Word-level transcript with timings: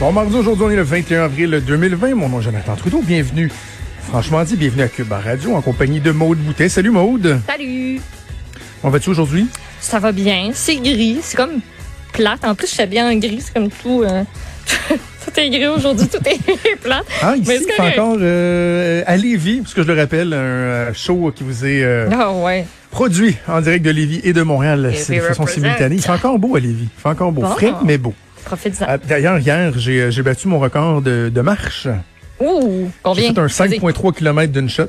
Bon 0.00 0.12
mardi, 0.12 0.34
aujourd'hui, 0.34 0.64
on 0.64 0.70
est 0.70 0.76
le 0.76 0.82
21 0.82 1.24
avril 1.24 1.62
2020. 1.66 2.14
Mon 2.14 2.30
nom 2.30 2.40
est 2.40 2.44
Jonathan 2.44 2.74
Trudeau. 2.74 3.02
Bienvenue. 3.02 3.52
Franchement 4.08 4.42
dit, 4.44 4.56
bienvenue 4.56 4.84
à 4.84 4.88
Cuba 4.88 5.20
Radio 5.20 5.54
en 5.54 5.60
compagnie 5.60 6.00
de 6.00 6.10
Maude 6.10 6.38
Boutet. 6.38 6.70
Salut 6.70 6.88
Maude. 6.88 7.38
Salut. 7.46 8.00
On 8.82 8.88
va-tu 8.88 9.10
aujourd'hui? 9.10 9.46
Ça 9.78 9.98
va 9.98 10.10
bien. 10.12 10.52
C'est 10.54 10.76
gris. 10.76 11.18
C'est 11.20 11.36
comme 11.36 11.60
plate. 12.14 12.46
En 12.46 12.54
plus, 12.54 12.66
je 12.66 12.72
suis 12.76 12.86
bien 12.86 13.10
en 13.10 13.14
gris. 13.16 13.42
C'est 13.42 13.52
comme 13.52 13.68
tout. 13.68 14.02
Euh, 14.02 14.24
tout 14.88 15.38
est 15.38 15.50
gris 15.50 15.66
aujourd'hui. 15.66 16.08
tout 16.08 16.26
est 16.26 16.76
plate. 16.82 17.04
Ah, 17.20 17.36
ici, 17.36 17.66
c'est 17.66 17.80
encore 17.82 18.16
euh, 18.22 19.02
à 19.06 19.18
Lévis, 19.18 19.60
parce 19.60 19.74
que 19.74 19.82
je 19.82 19.86
le 19.86 20.00
rappelle, 20.00 20.32
un 20.32 20.36
euh, 20.36 20.94
show 20.94 21.30
qui 21.36 21.44
vous 21.44 21.66
est 21.66 21.84
ah, 22.10 22.32
ouais. 22.32 22.64
produit 22.90 23.36
en 23.46 23.60
direct 23.60 23.84
de 23.84 23.90
Lévis 23.90 24.22
et 24.24 24.32
de 24.32 24.40
Montréal. 24.40 24.94
C'est 24.96 25.16
de 25.16 25.20
façon 25.20 25.46
simultanée. 25.46 25.96
Il 25.96 26.02
fait 26.02 26.08
encore 26.08 26.38
beau 26.38 26.56
à 26.56 26.60
Lévis. 26.60 26.88
Il 26.96 27.02
fait 27.02 27.08
encore 27.10 27.32
beau. 27.32 27.44
Frais, 27.44 27.74
mais 27.84 27.98
beau. 27.98 28.14
Ah, 28.80 28.98
d'ailleurs, 28.98 29.38
hier, 29.38 29.72
j'ai 29.76 30.22
battu 30.22 30.48
mon 30.48 30.58
record 30.58 31.02
de, 31.02 31.30
de 31.32 31.40
marche. 31.40 31.88
Ouh, 32.40 32.90
combien? 33.02 33.28
J'ai 33.28 33.34
fait 33.34 33.40
un 33.40 33.46
5,3 33.46 34.14
km 34.14 34.52
d'une 34.52 34.68
shot. 34.68 34.88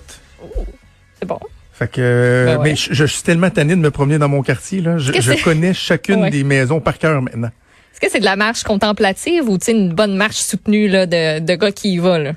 C'est 1.20 1.28
bon. 1.28 1.40
Fait 1.74 1.90
que, 1.90 2.46
ben 2.46 2.62
mais 2.62 2.76
je, 2.76 3.06
suis 3.06 3.24
tellement 3.24 3.50
tanné 3.50 3.76
de 3.76 3.82
me 3.82 3.90
promener 3.90 4.20
dans 4.20 4.30
mon 4.30 4.44
quartier, 4.44 4.82
là. 4.82 4.98
Je, 4.98 5.44
connais 5.44 5.74
chacune 5.74 6.30
des 6.30 6.44
maisons 6.44 6.80
par 6.80 6.98
cœur 6.98 7.22
maintenant. 7.22 7.50
Est-ce 7.92 8.00
que 8.00 8.08
c'est 8.12 8.20
de 8.20 8.26
la 8.26 8.36
marche 8.36 8.64
contemplative 8.64 9.50
ou 9.50 9.58
une 9.68 9.94
bonne 9.94 10.16
marche 10.16 10.38
soutenue 10.38 10.88
là, 10.88 11.06
de, 11.06 11.40
de 11.40 11.56
gars 11.56 11.72
qui 11.72 11.94
y 11.94 11.98
va? 11.98 12.20
Là? 12.20 12.34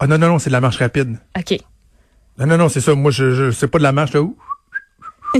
Ah 0.00 0.06
non, 0.06 0.16
non, 0.16 0.28
non, 0.28 0.38
c'est 0.38 0.50
de 0.50 0.52
la 0.52 0.60
marche 0.60 0.78
rapide. 0.78 1.16
OK. 1.36 1.58
Non, 2.38 2.46
non, 2.46 2.56
non, 2.56 2.68
c'est 2.68 2.80
ça. 2.80 2.94
Moi, 2.94 3.10
je, 3.10 3.32
je 3.32 3.50
c'est 3.50 3.66
pas 3.66 3.78
de 3.78 3.82
la 3.82 3.92
marche 3.92 4.12
là 4.12 4.22
où. 4.22 4.36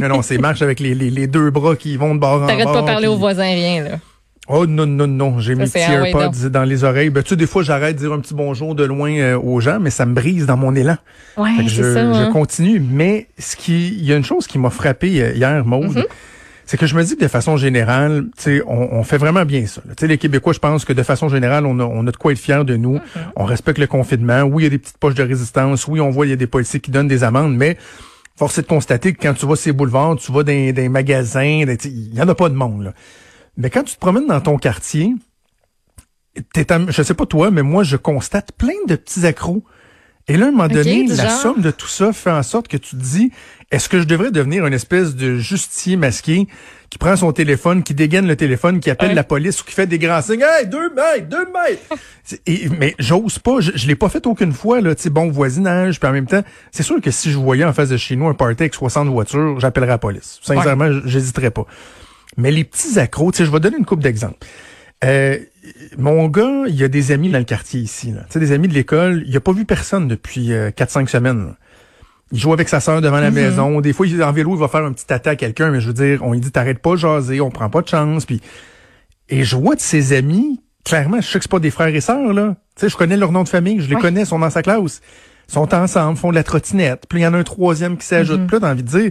non, 0.00 0.08
non, 0.08 0.22
c'est 0.22 0.38
marche 0.38 0.62
avec 0.62 0.80
les, 0.80 0.94
les, 0.94 1.10
les, 1.10 1.26
deux 1.28 1.50
bras 1.50 1.76
qui 1.76 1.96
vont 1.96 2.14
de 2.14 2.20
bord 2.20 2.34
en 2.34 2.38
bord. 2.38 2.48
T'arrêtes 2.48 2.64
pas 2.64 2.82
parler 2.82 3.06
aux 3.06 3.16
voisins, 3.16 3.44
rien, 3.44 3.84
là. 3.84 3.98
Oh 4.50 4.66
non, 4.66 4.86
non, 4.86 5.06
non, 5.06 5.38
j'ai 5.40 5.54
mis 5.54 5.64
petits 5.64 5.78
AirPods 5.78 6.48
dans 6.48 6.64
les 6.64 6.82
oreilles. 6.82 7.10
Ben, 7.10 7.22
tu 7.22 7.30
sais, 7.30 7.36
des 7.36 7.46
fois, 7.46 7.62
j'arrête 7.62 7.96
de 7.96 8.00
dire 8.00 8.12
un 8.14 8.20
petit 8.20 8.32
bonjour 8.32 8.74
de 8.74 8.82
loin 8.82 9.12
euh, 9.12 9.38
aux 9.38 9.60
gens, 9.60 9.78
mais 9.78 9.90
ça 9.90 10.06
me 10.06 10.14
brise 10.14 10.46
dans 10.46 10.56
mon 10.56 10.74
élan. 10.74 10.96
Ouais, 11.36 11.50
je, 11.66 11.82
ça, 11.82 12.12
je 12.14 12.18
hein. 12.18 12.30
continue. 12.32 12.80
Mais 12.80 13.28
ce 13.38 13.56
qui, 13.56 13.88
il 13.88 14.04
y 14.04 14.12
a 14.12 14.16
une 14.16 14.24
chose 14.24 14.46
qui 14.46 14.58
m'a 14.58 14.70
frappé 14.70 15.22
euh, 15.22 15.32
hier, 15.34 15.66
Maude, 15.66 15.98
mm-hmm. 15.98 16.06
c'est 16.64 16.78
que 16.78 16.86
je 16.86 16.94
me 16.96 17.04
dis 17.04 17.16
que 17.16 17.20
de 17.20 17.28
façon 17.28 17.58
générale, 17.58 18.24
tu 18.38 18.42
sais, 18.42 18.62
on, 18.66 18.94
on, 18.94 19.04
fait 19.04 19.18
vraiment 19.18 19.44
bien 19.44 19.66
ça. 19.66 19.82
Tu 19.82 19.92
sais, 20.00 20.06
les 20.06 20.16
Québécois, 20.16 20.54
je 20.54 20.60
pense 20.60 20.86
que 20.86 20.94
de 20.94 21.02
façon 21.02 21.28
générale, 21.28 21.66
on 21.66 21.78
a, 21.78 21.84
on 21.84 22.06
a 22.06 22.10
de 22.10 22.16
quoi 22.16 22.32
être 22.32 22.38
fiers 22.38 22.64
de 22.64 22.76
nous. 22.76 22.96
Mm-hmm. 22.96 23.32
On 23.36 23.44
respecte 23.44 23.78
le 23.78 23.86
confinement. 23.86 24.44
Oui, 24.44 24.62
il 24.62 24.64
y 24.64 24.68
a 24.68 24.70
des 24.70 24.78
petites 24.78 24.98
poches 24.98 25.14
de 25.14 25.24
résistance. 25.24 25.86
Oui, 25.88 26.00
on 26.00 26.08
voit 26.08 26.24
il 26.24 26.30
y 26.30 26.32
a 26.32 26.36
des 26.36 26.46
policiers 26.46 26.80
qui 26.80 26.90
donnent 26.90 27.08
des 27.08 27.22
amendes, 27.22 27.54
mais 27.54 27.76
force 28.34 28.56
est 28.56 28.62
de 28.62 28.66
constater 28.66 29.12
que 29.12 29.20
quand 29.20 29.34
tu 29.34 29.44
vas 29.44 29.56
ces 29.56 29.72
boulevards, 29.72 30.16
tu 30.16 30.32
vas 30.32 30.42
dans 30.42 30.72
des 30.72 30.88
magasins, 30.88 31.64
il 31.84 32.14
y 32.14 32.22
en 32.22 32.28
a 32.28 32.34
pas 32.34 32.48
de 32.48 32.54
monde. 32.54 32.84
Là. 32.84 32.92
Mais 33.58 33.70
quand 33.70 33.82
tu 33.82 33.96
te 33.96 34.00
promènes 34.00 34.28
dans 34.28 34.40
ton 34.40 34.56
quartier, 34.56 35.14
t'es 36.54 36.64
je 36.88 37.02
sais 37.02 37.14
pas 37.14 37.26
toi, 37.26 37.50
mais 37.50 37.62
moi, 37.62 37.82
je 37.82 37.96
constate 37.96 38.52
plein 38.52 38.72
de 38.86 38.94
petits 38.94 39.26
accros. 39.26 39.64
Et 40.28 40.36
là, 40.36 40.46
à 40.46 40.48
un 40.48 40.52
moment 40.52 40.68
donné, 40.68 41.06
la 41.06 41.30
somme 41.30 41.62
de 41.62 41.70
tout 41.70 41.88
ça 41.88 42.12
fait 42.12 42.30
en 42.30 42.42
sorte 42.42 42.68
que 42.68 42.76
tu 42.76 42.90
te 42.90 43.02
dis, 43.02 43.32
est-ce 43.70 43.88
que 43.88 43.98
je 43.98 44.04
devrais 44.04 44.30
devenir 44.30 44.66
une 44.66 44.74
espèce 44.74 45.16
de 45.16 45.38
justicier 45.38 45.96
masqué 45.96 46.46
qui 46.90 46.98
prend 46.98 47.16
son 47.16 47.32
téléphone, 47.32 47.82
qui 47.82 47.94
dégaine 47.94 48.28
le 48.28 48.36
téléphone, 48.36 48.78
qui 48.78 48.90
appelle 48.90 49.14
la 49.14 49.24
police 49.24 49.60
ou 49.60 49.64
qui 49.64 49.72
fait 49.72 49.86
des 49.86 49.98
grands 49.98 50.22
signes, 50.22 50.42
hey, 50.42 50.66
deux 50.66 50.90
mètres, 50.94 51.28
deux 51.28 51.46
mètres. 51.46 52.70
mais 52.78 52.94
j'ose 52.98 53.38
pas, 53.38 53.60
je, 53.60 53.86
l'ai 53.86 53.96
pas 53.96 54.10
fait 54.10 54.26
aucune 54.26 54.52
fois, 54.52 54.82
là, 54.82 54.94
tu 54.94 55.10
bon 55.10 55.30
voisinage, 55.30 55.98
puis 55.98 56.08
en 56.08 56.12
même 56.12 56.26
temps, 56.26 56.42
c'est 56.72 56.82
sûr 56.82 57.00
que 57.00 57.10
si 57.10 57.32
je 57.32 57.38
voyais 57.38 57.64
en 57.64 57.72
face 57.72 57.88
de 57.88 57.96
chez 57.96 58.14
nous 58.14 58.28
un 58.28 58.34
party 58.34 58.64
avec 58.64 58.74
60 58.74 59.08
voitures, 59.08 59.58
j'appellerais 59.58 59.92
la 59.92 59.98
police. 59.98 60.40
Sincèrement, 60.42 60.90
j'hésiterais 61.06 61.50
pas. 61.50 61.66
Mais 62.38 62.50
les 62.50 62.64
petits 62.64 62.98
accros, 62.98 63.30
tu 63.32 63.38
sais, 63.38 63.44
je 63.44 63.50
vais 63.50 63.60
donner 63.60 63.76
une 63.76 63.84
coupe 63.84 64.00
d'exemples. 64.00 64.46
Euh, 65.04 65.38
mon 65.98 66.26
gars, 66.28 66.64
il 66.68 66.74
y 66.74 66.84
a 66.84 66.88
des 66.88 67.12
amis 67.12 67.28
dans 67.30 67.38
le 67.38 67.44
quartier 67.44 67.80
ici. 67.80 68.12
Tu 68.12 68.18
sais, 68.30 68.40
des 68.40 68.52
amis 68.52 68.68
de 68.68 68.74
l'école. 68.74 69.24
Il 69.26 69.36
a 69.36 69.40
pas 69.40 69.52
vu 69.52 69.64
personne 69.64 70.08
depuis 70.08 70.52
euh, 70.52 70.70
4-5 70.70 71.08
semaines. 71.08 71.54
Il 72.32 72.38
joue 72.38 72.52
avec 72.52 72.68
sa 72.68 72.80
sœur 72.80 73.00
devant 73.00 73.20
la 73.20 73.30
mm-hmm. 73.30 73.34
maison. 73.34 73.80
Des 73.80 73.92
fois, 73.92 74.06
il 74.06 74.20
est 74.20 74.24
en 74.24 74.32
vélo, 74.32 74.54
il 74.54 74.58
va 74.60 74.68
faire 74.68 74.84
un 74.84 74.92
petit 74.92 75.12
attaque 75.12 75.42
à 75.42 75.46
quelqu'un, 75.46 75.70
mais 75.70 75.80
je 75.80 75.88
veux 75.88 75.94
dire, 75.94 76.22
on 76.22 76.32
lui 76.32 76.40
dit 76.40 76.50
t'arrêtes 76.50 76.78
pas 76.78 76.92
de 76.92 76.96
jaser, 76.96 77.40
on 77.40 77.50
prend 77.50 77.70
pas 77.70 77.82
de 77.82 77.88
chance. 77.88 78.24
Puis 78.24 78.40
et 79.28 79.44
je 79.44 79.56
vois 79.56 79.74
de 79.74 79.80
ses 79.80 80.12
amis, 80.12 80.62
clairement, 80.84 81.20
je 81.20 81.26
sais 81.26 81.38
que 81.38 81.44
c'est 81.44 81.50
pas 81.50 81.58
des 81.58 81.70
frères 81.70 81.94
et 81.94 82.00
sœurs 82.00 82.32
là. 82.32 82.56
Tu 82.76 82.82
sais, 82.82 82.88
je 82.88 82.96
connais 82.96 83.16
leur 83.16 83.32
nom 83.32 83.42
de 83.42 83.48
famille, 83.48 83.80
je 83.80 83.88
les 83.88 83.96
connais, 83.96 84.22
ils 84.22 84.26
sont 84.26 84.38
dans 84.38 84.50
sa 84.50 84.62
classe, 84.62 85.00
ils 85.48 85.52
sont 85.52 85.74
ensemble, 85.74 86.16
font 86.16 86.30
de 86.30 86.34
la 86.34 86.44
trottinette. 86.44 87.04
Puis 87.08 87.20
il 87.20 87.22
y 87.22 87.26
en 87.26 87.34
a 87.34 87.38
un 87.38 87.44
troisième 87.44 87.96
qui 87.96 88.06
s'ajoute. 88.06 88.40
Mm-hmm. 88.40 88.46
Puis 88.46 88.56
là, 88.56 88.60
t'as 88.60 88.70
envie 88.72 88.82
de 88.82 88.88
dire, 88.88 89.10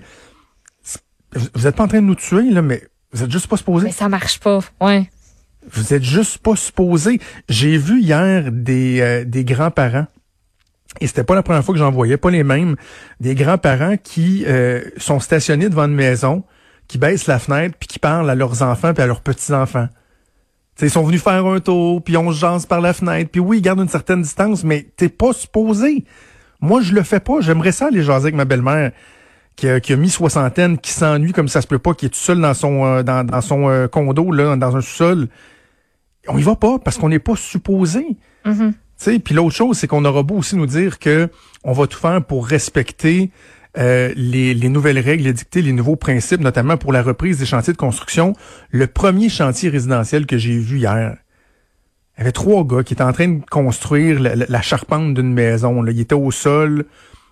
vous 1.53 1.67
êtes 1.67 1.75
pas 1.75 1.83
en 1.83 1.87
train 1.87 2.01
de 2.01 2.07
nous 2.07 2.15
tuer 2.15 2.49
là, 2.49 2.61
mais 2.61 2.81
vous 3.17 3.23
êtes 3.23 3.31
juste 3.31 3.47
pas 3.47 3.57
supposé? 3.57 3.87
Mais 3.87 3.91
ça 3.91 4.09
marche 4.09 4.39
pas, 4.39 4.59
ouais. 4.79 5.09
Vous 5.71 5.93
êtes 5.93 6.03
juste 6.03 6.37
pas 6.37 6.55
supposé. 6.55 7.19
J'ai 7.49 7.77
vu 7.77 7.99
hier 7.99 8.51
des, 8.51 9.01
euh, 9.01 9.25
des 9.25 9.43
grands-parents, 9.43 10.05
et 11.01 11.07
c'était 11.07 11.23
pas 11.23 11.33
la 11.33 11.43
première 11.43 11.63
fois 11.63 11.73
que 11.73 11.79
j'en 11.79 11.91
voyais, 11.91 12.17
pas 12.17 12.29
les 12.29 12.43
mêmes, 12.43 12.75
des 13.19 13.33
grands-parents 13.33 13.97
qui 13.97 14.45
euh, 14.45 14.81
sont 14.97 15.19
stationnés 15.19 15.67
devant 15.67 15.85
une 15.85 15.95
maison, 15.95 16.43
qui 16.87 16.99
baissent 16.99 17.27
la 17.27 17.39
fenêtre, 17.39 17.75
puis 17.79 17.87
qui 17.87 17.99
parlent 17.99 18.29
à 18.29 18.35
leurs 18.35 18.61
enfants 18.61 18.93
puis 18.93 19.03
à 19.03 19.07
leurs 19.07 19.21
petits-enfants. 19.21 19.87
ils 20.79 20.89
sont 20.89 21.03
venus 21.03 21.21
faire 21.21 21.45
un 21.45 21.59
tour, 21.59 22.03
puis 22.03 22.17
on 22.17 22.31
se 22.31 22.39
jase 22.39 22.67
par 22.67 22.81
la 22.81 22.93
fenêtre, 22.93 23.31
puis 23.31 23.41
oui, 23.41 23.57
ils 23.57 23.61
gardent 23.61 23.81
une 23.81 23.89
certaine 23.89 24.21
distance, 24.21 24.63
mais 24.63 24.87
t'es 24.95 25.09
pas 25.09 25.33
supposé. 25.33 26.05
Moi, 26.61 26.81
je 26.81 26.93
le 26.93 27.03
fais 27.03 27.19
pas. 27.19 27.41
J'aimerais 27.41 27.71
ça 27.71 27.87
aller 27.87 28.03
jaser 28.03 28.25
avec 28.25 28.35
ma 28.35 28.45
belle-mère 28.45 28.91
qui 29.57 29.67
a, 29.67 29.95
mis 29.95 30.09
soixantaine, 30.09 30.77
qui 30.77 30.91
s'ennuie 30.91 31.33
comme 31.33 31.47
ça 31.47 31.61
se 31.61 31.67
peut 31.67 31.79
pas, 31.79 31.93
qui 31.93 32.05
est 32.05 32.09
tout 32.09 32.15
seul 32.15 32.39
dans 32.39 32.53
son 32.53 32.85
euh, 32.85 33.03
dans, 33.03 33.41
son 33.41 33.67
euh, 33.69 33.87
condo 33.87 34.31
là, 34.31 34.55
dans 34.55 34.77
un 34.77 34.81
sous-sol. 34.81 35.27
On 36.27 36.37
y 36.37 36.43
va 36.43 36.55
pas 36.55 36.77
parce 36.79 36.97
qu'on 36.97 37.09
n'est 37.09 37.19
pas 37.19 37.35
supposé. 37.35 38.17
Mm-hmm. 38.45 39.19
Puis 39.19 39.35
l'autre 39.35 39.55
chose, 39.55 39.77
c'est 39.77 39.87
qu'on 39.87 40.05
aura 40.05 40.23
beau 40.23 40.35
aussi 40.35 40.55
nous 40.55 40.65
dire 40.67 40.99
que 40.99 41.29
on 41.63 41.73
va 41.73 41.87
tout 41.87 41.97
faire 41.97 42.23
pour 42.23 42.47
respecter 42.47 43.31
euh, 43.77 44.13
les, 44.15 44.53
les, 44.53 44.69
nouvelles 44.69 44.99
règles, 44.99 45.31
dicter 45.33 45.61
les 45.61 45.73
nouveaux 45.73 45.95
principes, 45.95 46.41
notamment 46.41 46.77
pour 46.77 46.93
la 46.93 47.01
reprise 47.01 47.39
des 47.39 47.45
chantiers 47.45 47.73
de 47.73 47.77
construction. 47.77 48.33
Le 48.71 48.87
premier 48.87 49.29
chantier 49.29 49.69
résidentiel 49.69 50.25
que 50.25 50.37
j'ai 50.37 50.57
vu 50.57 50.77
hier, 50.77 51.17
il 52.17 52.21
y 52.21 52.21
avait 52.21 52.31
trois 52.31 52.63
gars 52.63 52.83
qui 52.83 52.93
étaient 52.93 53.03
en 53.03 53.13
train 53.13 53.27
de 53.27 53.41
construire 53.49 54.19
la, 54.19 54.61
charpente 54.61 55.13
d'une 55.13 55.33
maison. 55.33 55.81
Là. 55.83 55.91
Ils 55.91 55.99
étaient 55.99 56.15
au 56.15 56.31
sol, 56.31 56.85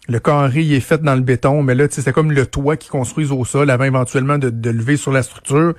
le 0.08 0.20
carré 0.20 0.62
il 0.62 0.74
est 0.74 0.80
fait 0.80 1.02
dans 1.02 1.16
le 1.16 1.22
béton, 1.22 1.64
mais 1.64 1.76
là, 1.76 1.88
c'était 1.90 2.12
comme 2.12 2.32
le 2.32 2.46
toit 2.46 2.78
qui 2.78 2.90
construisent 2.90 3.32
au 3.32 3.44
sol 3.46 3.70
avant 3.70 3.86
éventuellement 3.86 4.38
de, 4.38 4.50
de, 4.50 4.70
lever 4.70 4.98
sur 4.98 5.12
la 5.12 5.24
structure. 5.24 5.74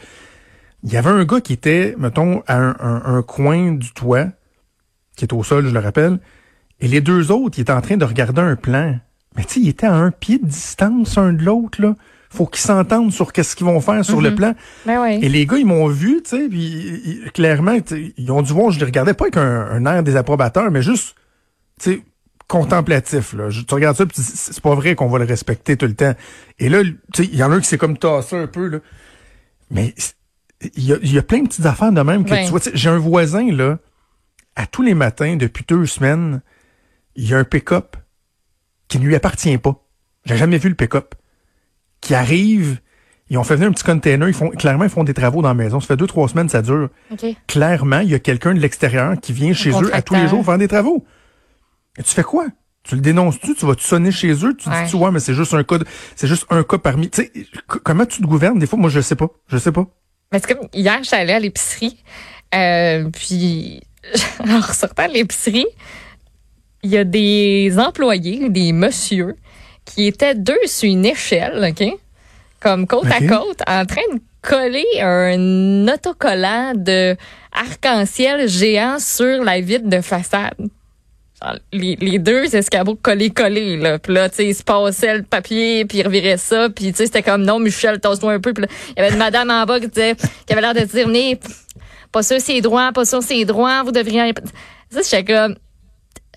Il 0.82 0.92
y 0.92 0.96
avait 0.96 1.10
un 1.10 1.24
gars 1.24 1.40
qui 1.40 1.52
était, 1.52 1.94
mettons, 1.98 2.42
à 2.46 2.56
un, 2.56 3.22
coin 3.22 3.72
du 3.72 3.92
toit, 3.92 4.26
qui 5.16 5.24
est 5.24 5.32
au 5.32 5.42
sol, 5.42 5.66
je 5.66 5.72
le 5.72 5.80
rappelle, 5.80 6.18
et 6.80 6.88
les 6.88 7.00
deux 7.00 7.32
autres, 7.32 7.58
ils 7.58 7.62
étaient 7.62 7.72
en 7.72 7.80
train 7.80 7.96
de 7.96 8.04
regarder 8.04 8.42
un 8.42 8.56
plan. 8.56 8.98
Mais 9.36 9.44
tu 9.44 9.54
sais, 9.54 9.60
ils 9.60 9.68
étaient 9.68 9.86
à 9.86 9.94
un 9.94 10.10
pied 10.10 10.38
de 10.38 10.46
distance 10.46 11.16
un 11.18 11.32
de 11.32 11.42
l'autre, 11.42 11.80
là. 11.80 11.94
Faut 12.28 12.46
qu'ils 12.46 12.60
s'entendent 12.60 13.12
sur 13.12 13.32
qu'est-ce 13.32 13.56
qu'ils 13.56 13.66
vont 13.66 13.80
faire 13.80 14.04
sur 14.04 14.20
le 14.20 14.30
mhm. 14.30 14.36
plan. 14.36 14.54
Ben 14.84 15.04
et 15.04 15.28
les 15.28 15.46
gars, 15.46 15.56
ils 15.56 15.64
m'ont 15.64 15.86
vu, 15.86 16.20
tu 16.22 16.30
sais, 16.30 16.48
puis 16.48 17.20
clairement, 17.32 17.78
ils 18.18 18.30
ont 18.30 18.42
dû 18.42 18.52
voir, 18.52 18.72
je 18.72 18.80
les 18.80 18.84
regardais 18.84 19.14
pas 19.14 19.26
avec 19.26 19.36
un, 19.36 19.66
un 19.70 19.86
air 19.86 20.02
désapprobateur, 20.02 20.70
mais 20.70 20.82
juste, 20.82 21.14
tu 21.80 21.92
sais, 21.92 22.02
contemplatif. 22.48 23.32
Là. 23.32 23.48
tu 23.50 23.74
regardes 23.74 23.96
ça, 23.96 24.04
c'est 24.12 24.60
pas 24.60 24.74
vrai 24.74 24.94
qu'on 24.94 25.08
va 25.08 25.18
le 25.18 25.24
respecter 25.24 25.76
tout 25.76 25.86
le 25.86 25.94
temps. 25.94 26.14
Et 26.58 26.68
là, 26.68 26.82
tu 26.82 26.98
sais, 27.14 27.24
il 27.24 27.36
y 27.36 27.42
en 27.42 27.50
a 27.52 27.56
un 27.56 27.60
qui 27.60 27.66
s'est 27.66 27.78
comme 27.78 27.98
tassé 27.98 28.36
un 28.36 28.46
peu, 28.46 28.68
là. 28.68 28.78
Mais 29.70 29.94
il 30.76 30.84
y 30.84 30.92
a, 30.92 30.96
y 31.02 31.18
a, 31.18 31.22
plein 31.22 31.40
de 31.40 31.48
petites 31.48 31.66
affaires 31.66 31.92
de 31.92 32.00
même 32.00 32.24
que 32.24 32.44
tu 32.44 32.50
vois. 32.50 32.60
J'ai 32.72 32.88
un 32.88 32.98
voisin, 32.98 33.50
là, 33.52 33.78
à 34.54 34.66
tous 34.66 34.82
les 34.82 34.94
matins, 34.94 35.36
depuis 35.36 35.64
deux 35.66 35.86
semaines, 35.86 36.40
il 37.16 37.28
y 37.28 37.34
a 37.34 37.38
un 37.38 37.44
pick-up 37.44 37.96
qui 38.88 38.98
ne 38.98 39.04
lui 39.04 39.14
appartient 39.14 39.58
pas. 39.58 39.82
J'ai 40.24 40.36
jamais 40.36 40.58
vu 40.58 40.68
le 40.68 40.74
pick-up. 40.74 41.14
Qui 42.00 42.14
arrive, 42.14 42.78
ils 43.28 43.38
ont 43.38 43.44
fait 43.44 43.56
venir 43.56 43.68
un 43.68 43.72
petit 43.72 43.84
container, 43.84 44.28
ils 44.28 44.34
font, 44.34 44.50
clairement, 44.50 44.84
ils 44.84 44.90
font 44.90 45.02
des 45.02 45.14
travaux 45.14 45.42
dans 45.42 45.48
la 45.48 45.54
maison. 45.54 45.80
Ça 45.80 45.88
fait 45.88 45.96
deux, 45.96 46.06
trois 46.06 46.28
semaines, 46.28 46.48
ça 46.48 46.62
dure. 46.62 46.90
Clairement, 47.48 48.00
il 48.00 48.10
y 48.10 48.14
a 48.14 48.18
quelqu'un 48.18 48.54
de 48.54 48.60
l'extérieur 48.60 49.14
qui 49.20 49.32
vient 49.32 49.52
chez 49.52 49.70
eux 49.70 49.94
à 49.94 50.02
tous 50.02 50.14
les 50.14 50.28
jours 50.28 50.44
faire 50.44 50.58
des 50.58 50.68
travaux. 50.68 51.04
Et 51.98 52.02
tu 52.02 52.14
fais 52.14 52.22
quoi? 52.22 52.46
Tu 52.82 52.94
le 52.94 53.00
dénonces-tu? 53.00 53.54
Tu 53.54 53.66
vas 53.66 53.74
te 53.74 53.82
sonner 53.82 54.12
chez 54.12 54.32
eux? 54.44 54.54
Tu 54.56 54.68
dis, 54.68 54.90
tu 54.90 54.96
vois, 54.96 55.10
mais 55.10 55.18
c'est 55.18 55.34
juste 55.34 55.54
un 55.54 55.64
cas, 55.64 55.78
c'est 56.14 56.28
juste 56.28 56.46
un 56.50 56.62
cas 56.62 56.78
parmi, 56.78 57.10
tu 57.10 57.22
sais, 57.22 57.32
comment 57.66 58.06
tu 58.06 58.20
te 58.20 58.26
gouvernes? 58.26 58.58
Des 58.58 58.66
fois, 58.66 58.78
moi, 58.78 58.90
je 58.90 59.00
sais 59.00 59.16
pas. 59.16 59.28
Je 59.48 59.58
sais 59.58 59.72
pas. 59.72 59.86
Mais 60.32 60.38
c'est 60.38 60.54
comme, 60.54 60.68
hier, 60.72 61.02
j'allais 61.02 61.32
à 61.32 61.38
l'épicerie, 61.40 62.02
euh, 62.54 63.08
puis 63.10 63.82
en 64.40 64.62
sortant 64.62 65.08
de 65.08 65.14
l'épicerie, 65.14 65.66
il 66.82 66.90
y 66.90 66.96
a 66.96 67.04
des 67.04 67.74
employés, 67.78 68.48
des 68.48 68.72
messieurs, 68.72 69.36
qui 69.84 70.06
étaient 70.06 70.34
deux 70.34 70.58
sur 70.66 70.88
une 70.88 71.06
échelle, 71.06 71.72
OK? 71.72 71.88
Comme 72.60 72.86
côte 72.86 73.06
à 73.06 73.20
côte, 73.20 73.60
en 73.66 73.84
train 73.84 74.14
de 74.14 74.20
coller 74.42 74.86
un 75.00 75.88
autocollant 75.88 76.72
de 76.74 77.16
arc-en-ciel 77.52 78.48
géant 78.48 78.98
sur 78.98 79.42
la 79.42 79.60
vitre 79.60 79.88
de 79.88 80.00
façade. 80.00 80.54
Genre, 81.42 81.56
Les, 81.72 81.96
les 82.00 82.18
deux 82.18 82.54
escabeaux 82.54 82.94
collés 82.94 83.30
collés 83.30 83.76
là 83.76 83.98
puis 83.98 84.14
là 84.14 84.30
tu 84.30 84.36
sais 84.36 84.46
ils 84.46 84.54
se 84.54 84.62
passaient 84.62 85.18
le 85.18 85.22
papier 85.22 85.84
puis 85.84 85.98
ils 85.98 86.02
reviraient 86.02 86.38
ça 86.38 86.70
puis 86.70 86.92
tu 86.92 86.96
sais 86.96 87.06
c'était 87.06 87.22
comme 87.22 87.42
non 87.42 87.58
Michel 87.58 88.00
tasse-toi 88.00 88.32
un 88.32 88.40
peu 88.40 88.54
puis 88.54 88.62
là, 88.64 88.68
il 88.90 89.02
y 89.02 89.04
avait 89.04 89.12
une 89.12 89.18
madame 89.18 89.50
en 89.50 89.64
bas 89.66 89.78
qui 89.78 89.88
disait 89.88 90.16
qui 90.46 90.52
avait 90.52 90.62
l'air 90.62 90.72
de 90.72 90.80
dire 90.80 91.06
venez 91.06 91.38
pas 92.10 92.22
sûr 92.22 92.38
c'est 92.40 92.60
droit 92.62 92.90
pas 92.92 93.04
sûr 93.04 93.22
c'est 93.22 93.44
droit 93.44 93.82
vous 93.82 93.92
devriez 93.92 94.32
ça 94.90 95.00
j'étais 95.02 95.24
comme 95.32 95.56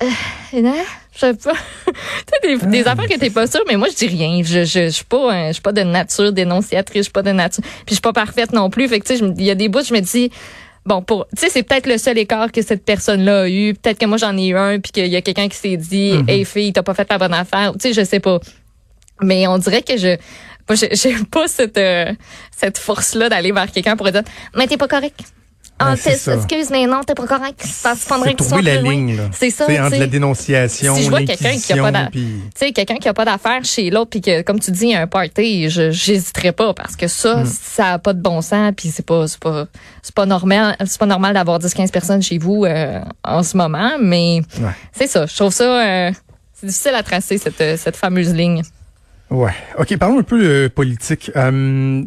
euh, 0.02 0.62
non, 0.62 0.76
je 1.14 1.20
sais 1.20 1.34
pas. 1.34 1.54
tu 1.86 1.94
sais, 1.94 2.58
des, 2.58 2.66
des 2.66 2.88
affaires 2.88 3.08
que 3.08 3.18
t'es 3.18 3.30
pas 3.30 3.48
sûr, 3.48 3.62
mais 3.68 3.76
moi, 3.76 3.90
je 3.90 3.96
dis 3.96 4.08
rien. 4.08 4.42
Je, 4.44 4.64
je, 4.64 4.86
je 4.86 4.90
suis 4.90 5.06
pas, 5.06 5.34
euh, 5.34 5.48
je 5.48 5.54
suis 5.54 5.62
pas 5.62 5.74
de 5.74 5.82
nature 5.82 6.32
dénonciatrice, 6.32 7.00
je 7.00 7.04
suis 7.04 7.12
pas 7.12 7.22
de 7.22 7.32
nature. 7.32 7.64
Puis 7.64 7.90
je 7.90 7.94
suis 7.96 8.02
pas 8.02 8.14
parfaite 8.14 8.54
non 8.54 8.70
plus. 8.70 8.88
Fait 8.88 9.00
que, 9.00 9.08
tu 9.08 9.18
sais, 9.18 9.26
il 9.38 9.44
y 9.44 9.52
a 9.52 9.56
des 9.56 9.68
bouts, 9.68 9.84
je 9.84 9.94
me 9.94 10.00
dis, 10.00 10.32
bon, 10.90 11.04
pour, 11.04 11.28
tu 11.28 11.42
sais, 11.42 11.50
c'est 11.50 11.64
peut-être 11.64 11.88
le 11.88 11.98
seul 11.98 12.18
écart 12.18 12.52
que 12.52 12.62
cette 12.64 12.84
personne-là 12.84 13.44
a 13.44 13.48
eu. 13.48 13.76
Peut-être 13.76 14.00
que 14.00 14.08
moi, 14.08 14.18
j'en 14.18 14.36
ai 14.36 14.48
eu 14.48 14.58
un, 14.58 14.80
puis 14.80 14.92
qu'il 14.92 15.08
y 15.08 15.16
a 15.16 15.22
quelqu'un 15.22 15.48
qui 15.48 15.56
s'est 15.56 15.78
dit, 15.78 16.16
hey, 16.28 16.44
fille, 16.44 16.74
t'as 16.74 16.82
pas 16.84 16.96
fait 16.96 17.08
la 17.10 17.18
bonne 17.20 17.34
affaire. 17.34 17.74
Tu 17.74 17.80
sais, 17.80 17.94
je 17.94 18.04
sais 18.04 18.20
pas. 18.20 18.40
Mais 19.22 19.48
on 19.48 19.60
dirait 19.60 19.84
que 19.84 19.98
je, 19.98 20.18
j'ai 20.92 21.16
pas 21.32 21.48
cette, 21.48 21.78
euh, 21.78 22.12
cette 22.56 22.80
force-là 22.80 23.30
d'aller 23.30 23.52
vers 23.52 23.72
quelqu'un 23.72 23.96
pour 23.96 24.12
dire, 24.12 24.24
mais 24.56 24.68
t'es 24.68 24.78
pas 24.78 24.88
correct. 24.88 25.20
Ah, 25.82 25.92
Ouais, 25.92 25.98
c'est 25.98 26.18
ça. 26.18 26.36
excuse, 26.36 26.70
mais 26.70 26.86
non, 26.86 27.02
t'es 27.06 27.14
pas 27.16 27.26
correct. 27.26 27.62
Ça 27.64 27.96
se 27.96 28.06
prendrait 28.06 28.36
C'est 28.38 28.50
que 28.50 28.56
tu 28.58 28.62
la 28.62 28.82
loin. 28.82 28.92
ligne, 28.92 29.16
là. 29.18 29.24
C'est 29.32 29.50
ça, 29.50 29.66
sais, 29.66 29.80
entre 29.80 29.98
la 29.98 30.08
dénonciation, 30.08 30.96
Si 30.96 31.04
je 31.04 31.10
vois 31.10 31.22
quelqu'un 31.24 31.58
qui 31.58 31.74
a 31.74 31.92
pas 31.92 32.10
puis... 32.12 32.74
Quelqu'un 32.74 32.96
qui 32.98 33.08
a 33.08 33.14
pas 33.14 33.26
d'affaires 33.26 33.64
chez 33.64 33.90
l'autre, 33.90 34.10
puis 34.10 34.22
que, 34.22 34.42
comme 34.42 34.60
tu 34.60 34.72
dis, 34.72 34.86
il 34.88 34.90
y 34.92 34.96
a 34.96 35.02
un 35.02 35.08
party, 35.08 35.70
je 35.70 35.90
j'hésiterais 35.92 36.52
pas 36.52 36.74
parce 36.74 36.96
que 36.96 37.06
Hmm. 37.06 37.08
ça, 37.08 37.44
ça 37.46 37.94
a 37.94 38.00
pas 38.00 38.14
de 38.14 38.22
bon 38.22 38.42
sens, 38.42 38.74
puis 38.76 38.90
c'est 38.90 39.06
pas, 39.06 39.28
c'est 39.28 39.40
pas, 39.40 39.66
c'est 40.02 40.14
pas 40.14 40.26
normal, 40.26 40.76
c'est 40.86 41.00
pas 41.00 41.06
normal 41.06 41.34
d'avoir 41.34 41.60
10-15 41.60 41.92
personnes 41.92 42.22
chez 42.22 42.38
vous 42.38 42.66
euh, 42.66 43.00
en 43.24 43.42
ce 43.44 43.56
moment, 43.58 43.92
mais 44.02 44.42
Ouais. 44.62 44.70
c'est 44.92 45.08
ça. 45.08 45.26
Je 45.26 45.36
trouve 45.36 45.54
ça, 45.54 45.64
euh, 45.64 46.12
c'est 46.54 46.68
difficile 46.68 46.96
à 46.96 47.04
tracer 47.04 47.38
cette, 47.38 47.62
euh, 47.62 47.78
cette 47.78 47.96
fameuse 47.96 48.34
ligne. 48.34 48.64
Ouais. 49.30 49.54
OK, 49.78 49.96
parlons 49.98 50.20
un 50.20 50.24
peu 50.24 50.42
de 50.42 50.68
politique. 50.68 51.32
Euh, 51.36 52.04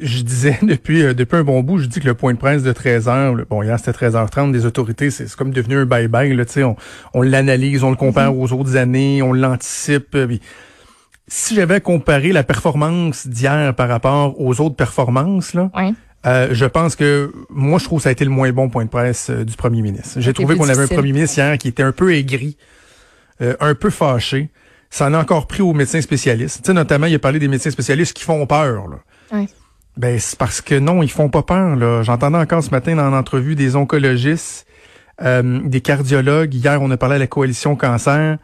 je 0.00 0.22
disais 0.22 0.58
depuis 0.62 1.02
euh, 1.02 1.14
depuis 1.14 1.36
un 1.36 1.44
bon 1.44 1.62
bout, 1.62 1.78
je 1.78 1.86
dis 1.86 2.00
que 2.00 2.06
le 2.06 2.14
point 2.14 2.32
de 2.34 2.38
presse 2.38 2.62
de 2.62 2.72
13 2.72 3.08
heures, 3.08 3.34
le- 3.34 3.44
bon 3.44 3.62
hier 3.62 3.78
c'était 3.78 4.06
13h30 4.06 4.52
des 4.52 4.66
autorités, 4.66 5.10
c'est 5.10 5.30
comme 5.34 5.50
devenu 5.52 5.76
un 5.78 5.84
bye-bye 5.84 6.34
là, 6.34 6.44
tu 6.44 6.52
sais, 6.52 6.64
on, 6.64 6.76
on 7.14 7.22
l'analyse, 7.22 7.82
on 7.84 7.90
le 7.90 7.96
compare 7.96 8.36
aux 8.36 8.52
autres 8.52 8.76
années, 8.76 9.22
on 9.22 9.32
l'anticipe. 9.32 10.14
euh, 10.14 10.26
puis 10.26 10.40
si 11.28 11.54
j'avais 11.54 11.74
à 11.76 11.80
comparer 11.80 12.32
la 12.32 12.42
performance 12.42 13.26
d'hier 13.28 13.74
par 13.76 13.88
rapport 13.88 14.40
aux 14.40 14.60
autres 14.60 14.74
performances 14.76 15.54
là, 15.54 15.70
euh, 16.26 16.48
je 16.52 16.64
pense 16.66 16.96
que 16.96 17.32
moi 17.48 17.78
je 17.78 17.84
trouve 17.84 18.00
que 18.00 18.02
ça 18.04 18.08
a 18.08 18.12
été 18.12 18.24
le 18.24 18.30
moins 18.30 18.50
bon 18.52 18.68
point 18.68 18.84
de 18.84 18.90
presse 18.90 19.30
euh, 19.30 19.44
du 19.44 19.54
premier 19.56 19.80
ministre. 19.82 20.20
J'ai 20.20 20.32
trouvé 20.34 20.54
qu'on 20.56 20.64
avait 20.68 20.82
un 20.82 20.86
premier 20.96 21.12
ministre 21.12 21.38
hier 21.38 21.56
qui 21.58 21.68
était 21.68 21.82
un 21.82 21.92
peu 21.92 22.12
aigri, 22.14 22.56
euh, 23.42 23.54
un 23.60 23.74
peu 23.74 23.90
fâché. 23.90 24.50
Ça 24.92 25.06
en 25.06 25.14
a 25.14 25.18
encore 25.20 25.46
pris 25.46 25.62
aux 25.62 25.72
médecins 25.72 26.00
spécialistes. 26.00 26.62
Tu 26.62 26.66
sais, 26.66 26.72
notamment, 26.72 27.06
il 27.06 27.14
a 27.14 27.18
parlé 27.20 27.38
des 27.38 27.46
médecins 27.46 27.70
spécialistes 27.70 28.12
qui 28.12 28.24
font 28.24 28.44
peur. 28.44 28.88
Là. 28.88 29.38
Ben, 29.96 30.18
c'est 30.18 30.38
parce 30.38 30.60
que 30.60 30.74
non, 30.78 31.02
ils 31.02 31.10
font 31.10 31.28
pas 31.28 31.42
peur. 31.42 31.76
Là. 31.76 32.02
J'entendais 32.02 32.38
encore 32.38 32.62
ce 32.62 32.70
matin 32.70 32.96
dans 32.96 33.10
l'entrevue 33.10 33.54
des 33.54 33.76
oncologistes, 33.76 34.66
euh, 35.22 35.60
des 35.64 35.80
cardiologues. 35.80 36.54
Hier, 36.54 36.80
on 36.80 36.90
a 36.90 36.96
parlé 36.96 37.16
à 37.16 37.18
la 37.18 37.26
coalition 37.26 37.76
cancer. 37.76 38.38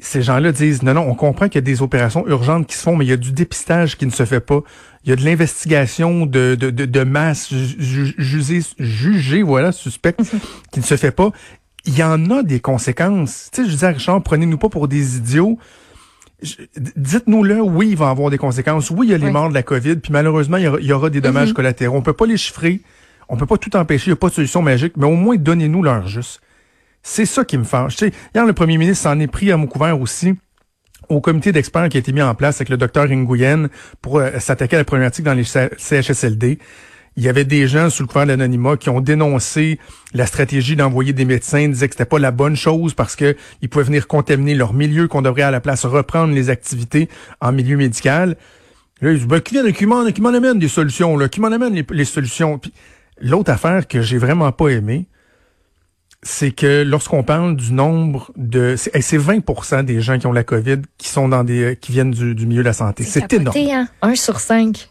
Ces 0.00 0.22
gens-là 0.22 0.52
disent 0.52 0.82
non, 0.82 0.92
non, 0.94 1.06
on 1.08 1.14
comprend 1.14 1.46
qu'il 1.46 1.54
y 1.54 1.58
a 1.58 1.60
des 1.62 1.80
opérations 1.80 2.26
urgentes 2.26 2.66
qui 2.66 2.76
se 2.76 2.82
font, 2.82 2.96
mais 2.96 3.06
il 3.06 3.08
y 3.08 3.12
a 3.12 3.16
du 3.16 3.32
dépistage 3.32 3.96
qui 3.96 4.04
ne 4.04 4.10
se 4.10 4.24
fait 4.24 4.40
pas. 4.40 4.60
Il 5.04 5.10
y 5.10 5.12
a 5.12 5.16
de 5.16 5.24
l'investigation 5.24 6.26
de, 6.26 6.56
de, 6.56 6.70
de, 6.70 6.84
de 6.84 7.04
masse 7.04 7.48
ju- 7.54 7.76
ju- 7.78 8.14
jugée, 8.18 8.60
jugée, 8.78 9.42
voilà, 9.42 9.70
suspecte, 9.72 10.20
qui 10.72 10.80
ne 10.80 10.84
se 10.84 10.96
fait 10.96 11.12
pas. 11.12 11.30
Il 11.86 11.96
y 11.96 12.02
en 12.02 12.30
a 12.30 12.42
des 12.42 12.60
conséquences. 12.60 13.50
Tu 13.52 13.62
sais, 13.62 13.68
je 13.68 13.72
disais 13.74 13.86
à 13.86 13.90
Richard, 13.90 14.22
prenez-nous 14.22 14.58
pas 14.58 14.68
pour 14.68 14.88
des 14.88 15.16
idiots. 15.18 15.58
Dites-nous-le, 16.96 17.60
oui, 17.60 17.88
il 17.90 17.96
va 17.96 18.06
y 18.06 18.10
avoir 18.10 18.30
des 18.30 18.38
conséquences. 18.38 18.90
Oui, 18.90 19.06
il 19.06 19.10
y 19.10 19.14
a 19.14 19.18
les 19.18 19.26
Oui. 19.26 19.32
morts 19.32 19.48
de 19.48 19.54
la 19.54 19.62
COVID, 19.62 19.96
puis 19.96 20.12
malheureusement, 20.12 20.56
il 20.56 20.64
y 20.64 20.68
aura, 20.68 20.78
il 20.80 20.86
y 20.86 20.92
aura 20.92 21.10
des 21.10 21.20
dommages 21.20 21.52
collatéraux. 21.52 21.96
On 21.96 22.02
peut 22.02 22.12
pas 22.12 22.26
les 22.26 22.36
chiffrer, 22.36 22.80
on 23.28 23.36
peut 23.36 23.46
pas 23.46 23.56
tout 23.58 23.74
empêcher, 23.76 24.06
il 24.06 24.10
n'y 24.10 24.14
a 24.14 24.16
pas 24.16 24.28
de 24.28 24.34
solution 24.34 24.62
magique, 24.62 24.94
mais 24.96 25.06
au 25.06 25.16
moins 25.16 25.36
donnez-nous 25.36 25.82
l'heure 25.82 26.06
juste. 26.08 26.40
C'est 27.02 27.26
ça 27.26 27.44
qui 27.44 27.58
me 27.58 27.64
fâche. 27.64 27.96
Tu 27.96 28.06
sais, 28.06 28.12
hier, 28.34 28.46
le 28.46 28.52
premier 28.52 28.78
ministre 28.78 29.02
s'en 29.04 29.18
est 29.20 29.26
pris 29.26 29.52
à 29.52 29.56
mon 29.56 29.66
couvert 29.66 30.00
aussi 30.00 30.34
au 31.10 31.20
comité 31.20 31.52
d'experts 31.52 31.90
qui 31.90 31.98
a 31.98 32.00
été 32.00 32.12
mis 32.12 32.22
en 32.22 32.34
place 32.34 32.56
avec 32.56 32.70
le 32.70 32.78
docteur 32.78 33.06
Nguyen 33.06 33.68
pour 34.00 34.18
euh, 34.20 34.38
s'attaquer 34.38 34.76
à 34.76 34.78
la 34.78 34.84
problématique 34.86 35.24
dans 35.24 35.34
les 35.34 35.44
CHSLD. 35.44 36.58
Il 37.16 37.22
y 37.22 37.28
avait 37.28 37.44
des 37.44 37.68
gens 37.68 37.90
sous 37.90 38.02
le 38.02 38.08
couvert 38.08 38.24
de 38.24 38.30
l'anonymat 38.30 38.76
qui 38.76 38.88
ont 38.88 39.00
dénoncé 39.00 39.78
la 40.14 40.26
stratégie 40.26 40.74
d'envoyer 40.74 41.12
des 41.12 41.24
médecins, 41.24 41.68
disaient 41.68 41.88
que 41.88 41.94
c'était 41.94 42.04
pas 42.04 42.18
la 42.18 42.32
bonne 42.32 42.56
chose 42.56 42.94
parce 42.94 43.14
que 43.14 43.36
ils 43.62 43.68
pouvaient 43.68 43.84
venir 43.84 44.08
contaminer 44.08 44.54
leur 44.54 44.72
milieu, 44.72 45.06
qu'on 45.06 45.22
devrait 45.22 45.42
à 45.42 45.50
la 45.50 45.60
place 45.60 45.84
reprendre 45.84 46.34
les 46.34 46.50
activités 46.50 47.08
en 47.40 47.52
milieu 47.52 47.76
médical. 47.76 48.36
Là, 49.00 49.12
ils 49.12 49.18
disent, 49.18 49.28
ben, 49.28 49.40
qui 49.40 49.56
qui 49.72 49.86
m'en, 49.86 50.10
qui 50.10 50.20
m'en 50.20 50.30
amène 50.30 50.58
des 50.58 50.68
solutions, 50.68 51.16
là, 51.16 51.28
qui 51.28 51.40
m'en 51.40 51.48
amène 51.48 51.74
les, 51.74 51.86
les 51.90 52.04
solutions? 52.04 52.58
Puis, 52.58 52.72
l'autre 53.20 53.50
affaire 53.50 53.86
que 53.86 54.02
j'ai 54.02 54.18
vraiment 54.18 54.50
pas 54.50 54.68
aimé, 54.68 55.06
c'est 56.24 56.52
que 56.52 56.82
lorsqu'on 56.82 57.22
parle 57.22 57.54
du 57.54 57.72
nombre 57.72 58.32
de, 58.36 58.74
c'est, 58.76 58.94
hey, 58.96 59.02
c'est 59.02 59.18
20% 59.18 59.84
des 59.84 60.00
gens 60.00 60.18
qui 60.18 60.26
ont 60.26 60.32
la 60.32 60.42
COVID 60.42 60.78
qui 60.96 61.08
sont 61.08 61.28
dans 61.28 61.44
des, 61.44 61.62
euh, 61.62 61.74
qui 61.74 61.92
viennent 61.92 62.10
du, 62.10 62.34
du 62.34 62.46
milieu 62.46 62.62
de 62.62 62.68
la 62.68 62.72
santé. 62.72 63.04
C'est 63.04 63.32
énorme. 63.32 63.56
Hein? 63.56 63.88
Un 64.02 64.14
sur 64.14 64.40
cinq. 64.40 64.90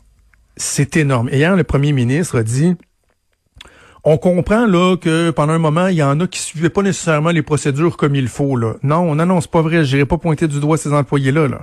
C'est 0.55 0.97
énorme. 0.97 1.29
Et 1.31 1.37
hier, 1.37 1.55
le 1.55 1.63
premier 1.63 1.91
ministre 1.93 2.39
a 2.39 2.43
dit, 2.43 2.75
on 4.03 4.17
comprend 4.17 4.65
là 4.65 4.97
que 4.97 5.31
pendant 5.31 5.53
un 5.53 5.59
moment, 5.59 5.87
il 5.87 5.95
y 5.95 6.03
en 6.03 6.19
a 6.19 6.27
qui 6.27 6.39
suivaient 6.39 6.69
pas 6.69 6.81
nécessairement 6.81 7.29
les 7.31 7.41
procédures 7.41 7.95
comme 7.97 8.15
il 8.15 8.27
faut. 8.27 8.55
Là. 8.57 8.73
Non, 8.83 9.15
non, 9.15 9.25
non, 9.25 9.41
c'est 9.41 9.49
pas 9.49 9.61
vrai. 9.61 9.85
Je 9.85 9.95
n'irai 9.95 10.05
pas 10.05 10.17
pointer 10.17 10.47
du 10.47 10.59
doigt 10.59 10.77
ces 10.77 10.93
employés-là. 10.93 11.47
Là. 11.47 11.61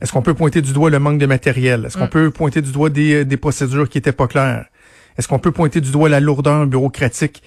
Est-ce 0.00 0.12
qu'on 0.12 0.22
peut 0.22 0.34
pointer 0.34 0.62
du 0.62 0.72
doigt 0.72 0.90
le 0.90 1.00
manque 1.00 1.18
de 1.18 1.26
matériel? 1.26 1.84
Est-ce 1.86 1.98
qu'on 1.98 2.04
Mm. 2.04 2.10
peut 2.10 2.30
pointer 2.30 2.62
du 2.62 2.70
doigt 2.70 2.88
des, 2.88 3.14
euh, 3.14 3.24
des 3.24 3.36
procédures 3.36 3.88
qui 3.88 3.98
étaient 3.98 4.12
pas 4.12 4.28
claires? 4.28 4.66
Est-ce 5.18 5.26
qu'on 5.26 5.40
peut 5.40 5.50
pointer 5.50 5.80
du 5.80 5.90
doigt 5.90 6.08
la 6.08 6.20
lourdeur 6.20 6.66
bureaucratique? 6.68 7.42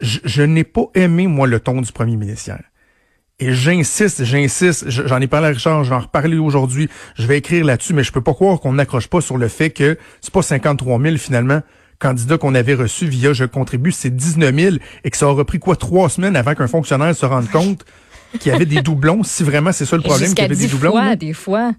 Je, 0.00 0.18
je 0.24 0.42
n'ai 0.42 0.62
pas 0.62 0.84
aimé, 0.94 1.26
moi, 1.26 1.46
le 1.48 1.58
ton 1.58 1.80
du 1.80 1.90
premier 1.90 2.16
ministre 2.16 2.48
hier. 2.48 2.60
Et 3.40 3.52
j'insiste, 3.54 4.24
j'insiste, 4.24 4.90
je- 4.90 5.06
j'en 5.06 5.20
ai 5.20 5.28
parlé 5.28 5.46
à 5.46 5.50
Richard, 5.50 5.84
je 5.84 5.90
vais 5.90 5.94
en 5.96 6.00
reparler 6.00 6.38
aujourd'hui, 6.38 6.88
je 7.16 7.24
vais 7.26 7.38
écrire 7.38 7.64
là-dessus, 7.64 7.94
mais 7.94 8.02
je 8.02 8.10
peux 8.10 8.20
pas 8.20 8.34
croire 8.34 8.58
qu'on 8.58 8.72
n'accroche 8.72 9.06
pas 9.06 9.20
sur 9.20 9.36
le 9.38 9.46
fait 9.46 9.70
que 9.70 9.96
c'est 10.20 10.32
pas 10.32 10.42
53 10.42 11.00
000 11.00 11.16
finalement 11.18 11.60
candidats 12.00 12.36
qu'on 12.38 12.54
avait 12.56 12.74
reçus 12.74 13.06
via 13.06 13.32
Je 13.32 13.44
contribue, 13.44 13.92
c'est 13.92 14.10
19 14.14 14.54
000 14.54 14.76
et 15.04 15.10
que 15.10 15.16
ça 15.16 15.28
aura 15.28 15.44
pris 15.44 15.58
quoi 15.60 15.76
trois 15.76 16.08
semaines 16.08 16.34
avant 16.36 16.54
qu'un 16.56 16.66
fonctionnaire 16.68 17.14
se 17.14 17.26
rende 17.26 17.48
compte 17.50 17.84
qu'il 18.40 18.50
y 18.52 18.54
avait 18.54 18.66
des 18.66 18.82
doublons, 18.82 19.22
si 19.22 19.44
vraiment 19.44 19.70
c'est 19.72 19.84
ça 19.86 19.96
le 19.96 20.02
problème, 20.02 20.30
qu'il 20.30 20.42
y 20.42 20.44
avait 20.44 20.56
des 20.56 20.66
doublons. 20.66 20.90
fois, 20.90 21.14
des 21.16 21.32
fois. 21.32 21.72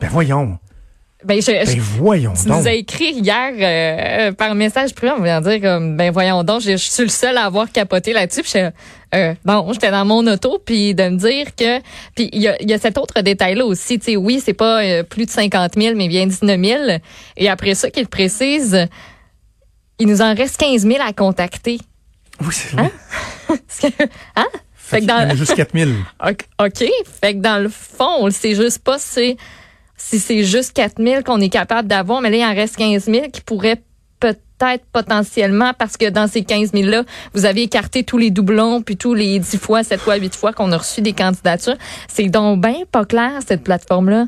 Ben 0.00 0.08
voyons, 0.10 0.58
Ben, 1.24 1.40
je, 1.42 1.50
je- 1.50 1.74
ben 1.74 1.80
voyons 1.98 2.32
Tu 2.32 2.48
donc. 2.48 2.60
nous 2.62 2.68
as 2.68 2.72
écrit 2.72 3.12
hier 3.12 3.52
euh, 3.58 4.32
par 4.32 4.54
message 4.54 4.94
privé, 4.94 5.12
on 5.18 5.22
vient 5.22 5.40
dire 5.42 5.60
comme 5.60 5.96
ben 5.96 6.10
voyons 6.10 6.42
donc, 6.44 6.62
je, 6.62 6.72
je 6.72 6.76
suis 6.76 7.02
le 7.02 7.08
seul 7.10 7.36
à 7.36 7.44
avoir 7.44 7.70
capoté 7.70 8.12
là-dessus. 8.14 8.42
Puis 8.42 8.52
euh, 9.14 9.34
bon, 9.44 9.70
j'étais 9.72 9.90
dans 9.90 10.04
mon 10.06 10.26
auto, 10.26 10.58
puis 10.64 10.94
de 10.94 11.02
me 11.08 11.16
dire 11.16 11.54
que, 11.54 11.80
puis 12.14 12.30
il 12.32 12.40
y 12.40 12.48
a, 12.48 12.60
il 12.62 12.70
y 12.70 12.72
a 12.72 12.78
cet 12.78 12.96
autre 12.96 13.20
détail-là 13.20 13.64
aussi. 13.66 13.98
Tu 13.98 14.12
sais, 14.12 14.16
oui, 14.16 14.40
c'est 14.42 14.54
pas 14.54 14.82
euh, 14.82 15.02
plus 15.02 15.26
de 15.26 15.30
50 15.30 15.72
000, 15.76 15.94
mais 15.96 16.08
bien 16.08 16.26
19 16.26 16.58
000. 16.64 16.82
Et 17.36 17.48
après 17.50 17.74
ça, 17.74 17.90
qu'il 17.90 18.06
précise, 18.06 18.86
il 19.98 20.06
nous 20.06 20.22
en 20.22 20.34
reste 20.34 20.58
15 20.58 20.86
000 20.86 20.98
à 21.06 21.12
contacter. 21.12 21.78
Oui, 22.40 22.48
c'est 22.52 22.70
vrai. 22.76 22.90
Parce 23.48 23.80
que- 23.80 24.04
hein? 24.36 24.46
Fait 24.74 25.00
Fait 25.00 25.06
que 25.06 25.10
y 25.10 25.12
en 25.12 25.18
dans- 25.26 25.30
a 25.30 25.34
juste 25.34 25.54
4 25.54 25.70
000. 25.76 25.90
OK. 26.26 26.46
OK. 26.60 26.84
Fait 27.20 27.34
que 27.34 27.40
dans 27.40 27.62
le 27.62 27.68
fond, 27.68 28.16
on 28.20 28.26
le 28.26 28.32
sait 28.32 28.54
juste 28.54 28.78
pas 28.82 28.98
si, 28.98 29.36
si 30.02 30.18
c'est 30.18 30.44
juste 30.44 30.72
4 30.72 30.94
000 31.02 31.22
qu'on 31.22 31.40
est 31.40 31.50
capable 31.50 31.86
d'avoir, 31.86 32.20
mais 32.20 32.30
là, 32.30 32.36
il 32.36 32.44
en 32.44 32.54
reste 32.54 32.76
15 32.76 33.04
000 33.04 33.26
qui 33.30 33.42
pourraient 33.42 33.80
peut-être 34.18 34.84
potentiellement, 34.92 35.72
parce 35.78 35.96
que 35.96 36.08
dans 36.08 36.26
ces 36.26 36.42
15 36.42 36.72
000-là, 36.72 37.04
vous 37.34 37.44
avez 37.44 37.62
écarté 37.62 38.02
tous 38.02 38.18
les 38.18 38.30
doublons, 38.30 38.82
puis 38.82 38.96
tous 38.96 39.14
les 39.14 39.38
10 39.38 39.58
fois, 39.58 39.84
7 39.84 40.00
fois, 40.00 40.16
8 40.16 40.34
fois 40.34 40.52
qu'on 40.52 40.72
a 40.72 40.78
reçu 40.78 41.00
des 41.00 41.12
candidatures. 41.12 41.76
C'est 42.08 42.24
donc 42.28 42.60
bien 42.60 42.82
pas 42.90 43.04
clair, 43.04 43.32
cette 43.46 43.62
plateforme-là. 43.62 44.26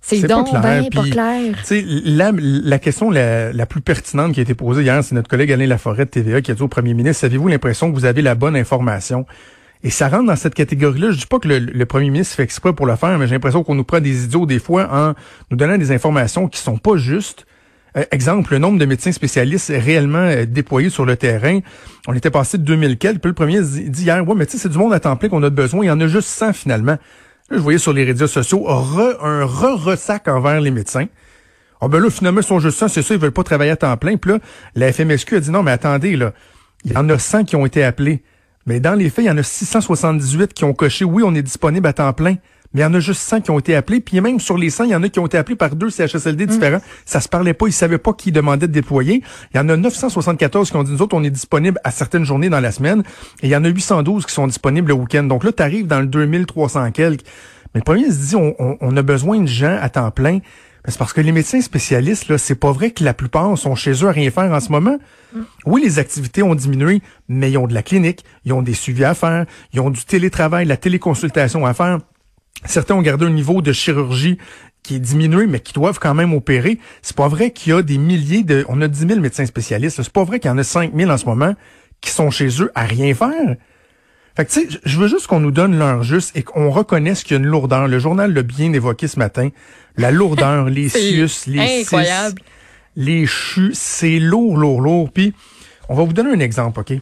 C'est 0.00 0.20
C'est 0.20 0.28
pas 0.28 0.34
donc 0.34 0.50
clair, 0.50 0.62
bien 0.62 1.02
pas 1.02 1.08
clair. 1.08 1.54
Tu 1.58 1.64
sais, 1.64 1.84
la, 2.04 2.30
la 2.32 2.78
question 2.78 3.10
la, 3.10 3.52
la 3.52 3.66
plus 3.66 3.80
pertinente 3.80 4.34
qui 4.34 4.40
a 4.40 4.42
été 4.44 4.54
posée 4.54 4.82
hier, 4.82 5.02
c'est 5.02 5.14
notre 5.14 5.28
collègue 5.28 5.50
Alain 5.50 5.66
Laforêt 5.66 6.04
de 6.04 6.10
TVA 6.10 6.40
qui 6.42 6.52
a 6.52 6.54
dit 6.54 6.62
au 6.62 6.68
premier 6.68 6.94
ministre, 6.94 7.24
avez-vous 7.24 7.48
l'impression 7.48 7.90
que 7.90 7.96
vous 7.96 8.04
avez 8.04 8.22
la 8.22 8.36
bonne 8.36 8.54
information? 8.54 9.26
Et 9.86 9.90
ça 9.90 10.08
rentre 10.08 10.26
dans 10.26 10.34
cette 10.34 10.54
catégorie-là. 10.54 11.12
Je 11.12 11.18
dis 11.18 11.26
pas 11.26 11.38
que 11.38 11.46
le, 11.46 11.86
premier 11.86 12.10
ministre 12.10 12.34
fait 12.34 12.42
exprès 12.42 12.72
pour 12.72 12.86
le 12.86 12.96
faire, 12.96 13.16
mais 13.20 13.28
j'ai 13.28 13.36
l'impression 13.36 13.62
qu'on 13.62 13.76
nous 13.76 13.84
prend 13.84 14.00
des 14.00 14.24
idiots 14.24 14.44
des 14.44 14.58
fois 14.58 14.88
en 14.92 15.14
nous 15.48 15.56
donnant 15.56 15.78
des 15.78 15.92
informations 15.92 16.48
qui 16.48 16.58
sont 16.58 16.76
pas 16.76 16.96
justes. 16.96 17.46
Euh, 17.96 18.02
exemple, 18.10 18.50
le 18.50 18.58
nombre 18.58 18.80
de 18.80 18.84
médecins 18.84 19.12
spécialistes 19.12 19.68
réellement 19.72 20.18
euh, 20.18 20.44
déployés 20.44 20.90
sur 20.90 21.04
le 21.04 21.14
terrain, 21.14 21.60
on 22.08 22.14
était 22.14 22.32
passé 22.32 22.58
de 22.58 22.64
2000 22.64 22.98
quelques, 22.98 23.20
puis 23.20 23.28
le 23.28 23.34
premier 23.34 23.62
dit 23.62 24.02
hier, 24.02 24.26
ouais, 24.26 24.34
mais 24.34 24.46
tu 24.46 24.56
sais, 24.56 24.58
c'est 24.64 24.70
du 24.70 24.76
monde 24.76 24.92
à 24.92 24.98
temps 24.98 25.14
plein 25.14 25.28
qu'on 25.28 25.44
a 25.44 25.50
besoin, 25.50 25.84
il 25.84 25.86
y 25.86 25.90
en 25.92 26.00
a 26.00 26.08
juste 26.08 26.30
100 26.30 26.54
finalement. 26.54 26.98
Là, 27.48 27.56
je 27.56 27.58
voyais 27.58 27.78
sur 27.78 27.92
les 27.92 28.02
réseaux 28.02 28.26
sociaux 28.26 28.68
un 28.68 29.46
re-ressac 29.46 30.26
envers 30.26 30.60
les 30.60 30.72
médecins. 30.72 31.06
Ah 31.80 31.86
ben 31.86 32.00
là, 32.00 32.10
finalement, 32.10 32.40
ils 32.40 32.44
sont 32.44 32.58
juste 32.58 32.78
100, 32.78 32.88
c'est 32.88 33.02
ça, 33.02 33.14
ils 33.14 33.20
veulent 33.20 33.30
pas 33.30 33.44
travailler 33.44 33.70
à 33.70 33.76
temps 33.76 33.96
plein. 33.96 34.16
Puis 34.16 34.32
là, 34.32 34.40
la 34.74 34.92
FMSQ 34.92 35.36
a 35.36 35.38
dit 35.38 35.50
non, 35.52 35.62
mais 35.62 35.70
attendez, 35.70 36.16
là, 36.16 36.32
il 36.84 36.90
y 36.90 36.96
en 36.96 37.08
a 37.08 37.20
100 37.20 37.44
qui 37.44 37.54
ont 37.54 37.64
été 37.64 37.84
appelés. 37.84 38.24
Mais 38.66 38.80
dans 38.80 38.94
les 38.94 39.10
faits, 39.10 39.24
il 39.24 39.28
y 39.28 39.30
en 39.30 39.38
a 39.38 39.42
678 39.42 40.52
qui 40.52 40.64
ont 40.64 40.74
coché 40.74 41.04
oui, 41.04 41.22
on 41.24 41.34
est 41.34 41.42
disponible 41.42 41.86
à 41.86 41.92
temps 41.92 42.12
plein. 42.12 42.36
Mais 42.74 42.80
il 42.80 42.84
y 42.84 42.86
en 42.86 42.94
a 42.94 43.00
juste 43.00 43.22
100 43.22 43.42
qui 43.42 43.50
ont 43.50 43.58
été 43.58 43.76
appelés. 43.76 44.00
Puis 44.00 44.20
même 44.20 44.40
sur 44.40 44.58
les 44.58 44.70
100, 44.70 44.84
il 44.84 44.90
y 44.90 44.94
en 44.94 45.02
a 45.02 45.08
qui 45.08 45.20
ont 45.20 45.26
été 45.26 45.38
appelés 45.38 45.56
par 45.56 45.74
deux 45.76 45.88
CHSLD 45.88 46.44
mm. 46.44 46.48
différents. 46.48 46.80
Ça 47.04 47.20
se 47.20 47.28
parlait 47.28 47.54
pas. 47.54 47.68
Ils 47.68 47.72
savaient 47.72 47.98
pas 47.98 48.12
qui 48.12 48.32
demandait 48.32 48.66
de 48.66 48.72
déployer. 48.72 49.22
Il 49.54 49.56
y 49.56 49.60
en 49.60 49.68
a 49.68 49.76
974 49.76 50.70
qui 50.70 50.76
ont 50.76 50.82
dit, 50.82 50.92
nous 50.92 51.00
autres, 51.00 51.16
on 51.16 51.22
est 51.22 51.30
disponible 51.30 51.78
à 51.84 51.90
certaines 51.90 52.24
journées 52.24 52.48
dans 52.48 52.60
la 52.60 52.72
semaine. 52.72 53.02
Et 53.40 53.46
il 53.46 53.50
y 53.50 53.56
en 53.56 53.64
a 53.64 53.68
812 53.68 54.26
qui 54.26 54.34
sont 54.34 54.48
disponibles 54.48 54.88
le 54.88 54.94
week-end. 54.94 55.22
Donc 55.22 55.44
là, 55.44 55.52
tu 55.52 55.62
arrives 55.62 55.86
dans 55.86 56.00
le 56.00 56.06
2300 56.06 56.90
quelques. 56.90 57.24
Mais 57.72 57.80
le 57.80 57.84
premier 57.84 58.10
se 58.10 58.28
dit, 58.28 58.36
on, 58.36 58.54
on 58.58 58.96
a 58.96 59.02
besoin 59.02 59.40
de 59.40 59.46
gens 59.46 59.78
à 59.80 59.88
temps 59.88 60.10
plein. 60.10 60.40
C'est 60.88 60.98
parce 60.98 61.12
que 61.12 61.20
les 61.20 61.32
médecins 61.32 61.60
spécialistes, 61.60 62.28
là, 62.28 62.38
c'est 62.38 62.54
pas 62.54 62.70
vrai 62.70 62.92
que 62.92 63.02
la 63.02 63.12
plupart 63.12 63.56
sont 63.58 63.74
chez 63.74 63.92
eux 64.04 64.08
à 64.08 64.12
rien 64.12 64.30
faire 64.30 64.52
en 64.52 64.60
ce 64.60 64.70
moment. 64.70 64.98
Mm. 65.34 65.40
Oui, 65.66 65.82
les 65.84 65.98
activités 65.98 66.42
ont 66.42 66.54
diminué, 66.54 67.02
mais 67.28 67.50
ils 67.50 67.58
ont 67.58 67.66
de 67.66 67.74
la 67.74 67.82
clinique, 67.82 68.24
ils 68.44 68.52
ont 68.52 68.62
des 68.62 68.74
suivis 68.74 69.04
à 69.04 69.14
faire, 69.14 69.46
ils 69.72 69.80
ont 69.80 69.90
du 69.90 70.04
télétravail, 70.04 70.64
la 70.66 70.76
téléconsultation 70.76 71.66
à 71.66 71.74
faire. 71.74 71.98
Certains 72.64 72.94
ont 72.94 73.02
gardé 73.02 73.26
un 73.26 73.30
niveau 73.30 73.62
de 73.62 73.72
chirurgie 73.72 74.38
qui 74.82 74.96
est 74.96 75.00
diminué, 75.00 75.46
mais 75.46 75.60
qui 75.60 75.72
doivent 75.72 75.98
quand 75.98 76.14
même 76.14 76.32
opérer. 76.32 76.78
C'est 77.02 77.16
pas 77.16 77.28
vrai 77.28 77.50
qu'il 77.50 77.72
y 77.72 77.76
a 77.76 77.82
des 77.82 77.98
milliers 77.98 78.44
de... 78.44 78.64
On 78.68 78.80
a 78.80 78.88
10 78.88 79.08
000 79.08 79.20
médecins 79.20 79.44
spécialistes. 79.44 80.00
C'est 80.00 80.12
pas 80.12 80.24
vrai 80.24 80.38
qu'il 80.38 80.48
y 80.48 80.54
en 80.54 80.58
a 80.58 80.62
5 80.62 80.92
000 80.94 81.10
en 81.10 81.16
ce 81.16 81.26
moment 81.26 81.54
qui 82.00 82.10
sont 82.10 82.30
chez 82.30 82.62
eux 82.62 82.70
à 82.74 82.84
rien 82.84 83.12
faire. 83.14 83.56
Fait 84.36 84.44
que, 84.44 84.50
tu 84.50 84.70
sais, 84.70 84.78
je 84.84 84.98
veux 84.98 85.08
juste 85.08 85.26
qu'on 85.28 85.40
nous 85.40 85.50
donne 85.50 85.78
l'heure 85.78 86.02
juste 86.02 86.36
et 86.36 86.42
qu'on 86.42 86.70
reconnaisse 86.70 87.22
qu'il 87.22 87.36
y 87.36 87.40
a 87.40 87.42
une 87.42 87.48
lourdeur. 87.48 87.88
Le 87.88 87.98
journal 87.98 88.34
l'a 88.34 88.42
bien 88.42 88.70
évoqué 88.74 89.08
ce 89.08 89.18
matin. 89.18 89.48
La 89.96 90.10
lourdeur, 90.10 90.64
les 90.68 90.90
sius, 90.90 91.46
les 91.46 91.80
incroyable. 91.80 92.42
les 92.96 93.26
chus, 93.26 93.72
c'est 93.72 94.18
lourd, 94.18 94.58
lourd, 94.58 94.82
lourd. 94.82 95.10
Puis, 95.10 95.32
on 95.88 95.94
va 95.94 96.04
vous 96.04 96.12
donner 96.12 96.32
un 96.32 96.40
exemple, 96.40 96.80
OK? 96.80 96.92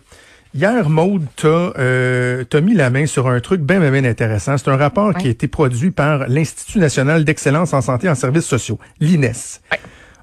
Hier, 0.55 0.89
Maude, 0.89 1.27
t'as 1.35 1.73
euh, 1.79 2.45
mis 2.63 2.75
la 2.75 2.89
main 2.89 3.07
sur 3.07 3.27
un 3.27 3.41
truc 3.41 3.61
bien, 3.61 3.81
bien, 3.81 3.91
bien 3.91 4.05
intéressant. 4.05 4.57
C'est 4.57 4.69
un 4.69 4.77
rapport 4.77 5.13
qui 5.15 5.27
a 5.27 5.31
été 5.31 5.49
produit 5.49 5.91
par 5.91 6.29
l'Institut 6.29 6.79
national 6.79 7.25
d'excellence 7.25 7.73
en 7.73 7.81
santé 7.81 8.07
et 8.07 8.11
en 8.11 8.15
services 8.15 8.45
sociaux, 8.45 8.79
l'INES. 9.01 9.33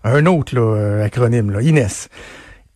Un 0.06 0.26
autre 0.28 0.56
là, 0.56 0.62
euh, 0.62 1.06
acronyme, 1.06 1.52
là, 1.52 1.62
INES. 1.62 2.08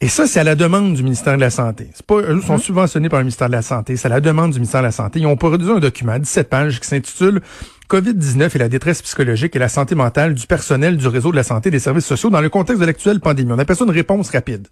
Et 0.01 0.09
ça, 0.09 0.27
c'est 0.27 0.41
à 0.41 0.43
la 0.43 0.55
demande 0.55 0.93
du 0.93 1.03
ministère 1.03 1.35
de 1.35 1.41
la 1.41 1.49
Santé. 1.49 1.89
C'est 1.93 2.05
pas, 2.05 2.15
eux 2.15 2.41
sont 2.41 2.53
mhm. 2.53 2.59
subventionnés 2.59 3.07
par 3.07 3.19
le 3.19 3.25
ministère 3.25 3.47
de 3.47 3.53
la 3.53 3.61
Santé. 3.61 3.95
C'est 3.95 4.07
à 4.07 4.09
la 4.09 4.19
demande 4.19 4.51
du 4.51 4.59
ministère 4.59 4.81
de 4.81 4.87
la 4.87 4.91
Santé. 4.91 5.19
Ils 5.19 5.25
ont 5.25 5.37
produit 5.37 5.71
un 5.71 5.79
document, 5.79 6.19
17 6.19 6.49
pages, 6.49 6.81
qui 6.81 6.87
s'intitule 6.87 7.41
COVID-19 7.89 8.55
et 8.55 8.59
la 8.59 8.67
détresse 8.67 9.01
psychologique 9.01 9.55
et 9.55 9.59
la 9.59 9.69
santé 9.69 9.95
mentale 9.95 10.33
du 10.33 10.47
personnel 10.47 10.97
du 10.97 11.07
réseau 11.07 11.31
de 11.31 11.35
la 11.35 11.43
santé 11.43 11.69
et 11.69 11.71
des 11.71 11.79
services 11.79 12.05
sociaux 12.05 12.29
dans 12.29 12.41
le 12.41 12.49
contexte 12.49 12.81
de 12.81 12.85
l'actuelle 12.85 13.19
pandémie. 13.19 13.51
On 13.53 13.59
appelle 13.59 13.75
ça 13.75 13.85
une 13.85 13.91
réponse 13.91 14.31
rapide. 14.31 14.67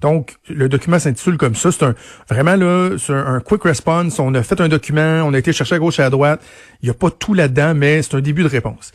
Donc, 0.00 0.36
le 0.48 0.68
document 0.68 0.98
s'intitule 0.98 1.38
comme 1.38 1.56
ça. 1.56 1.72
C'est 1.72 1.82
un, 1.82 1.94
vraiment 2.30 2.56
là, 2.56 2.90
c'est 2.98 3.14
un, 3.14 3.40
quick 3.40 3.64
response. 3.64 4.18
On 4.20 4.32
a 4.34 4.42
fait 4.42 4.60
un 4.60 4.68
document, 4.68 5.22
on 5.24 5.34
a 5.34 5.38
été 5.38 5.52
chercher 5.52 5.76
à 5.76 5.78
gauche 5.78 5.98
et 5.98 6.02
à 6.02 6.10
droite. 6.10 6.40
Il 6.82 6.86
n'y 6.86 6.90
a 6.90 6.94
pas 6.94 7.10
tout 7.10 7.34
là-dedans, 7.34 7.74
mais 7.74 8.02
c'est 8.02 8.14
un 8.14 8.20
début 8.20 8.42
de 8.42 8.48
réponse. 8.48 8.92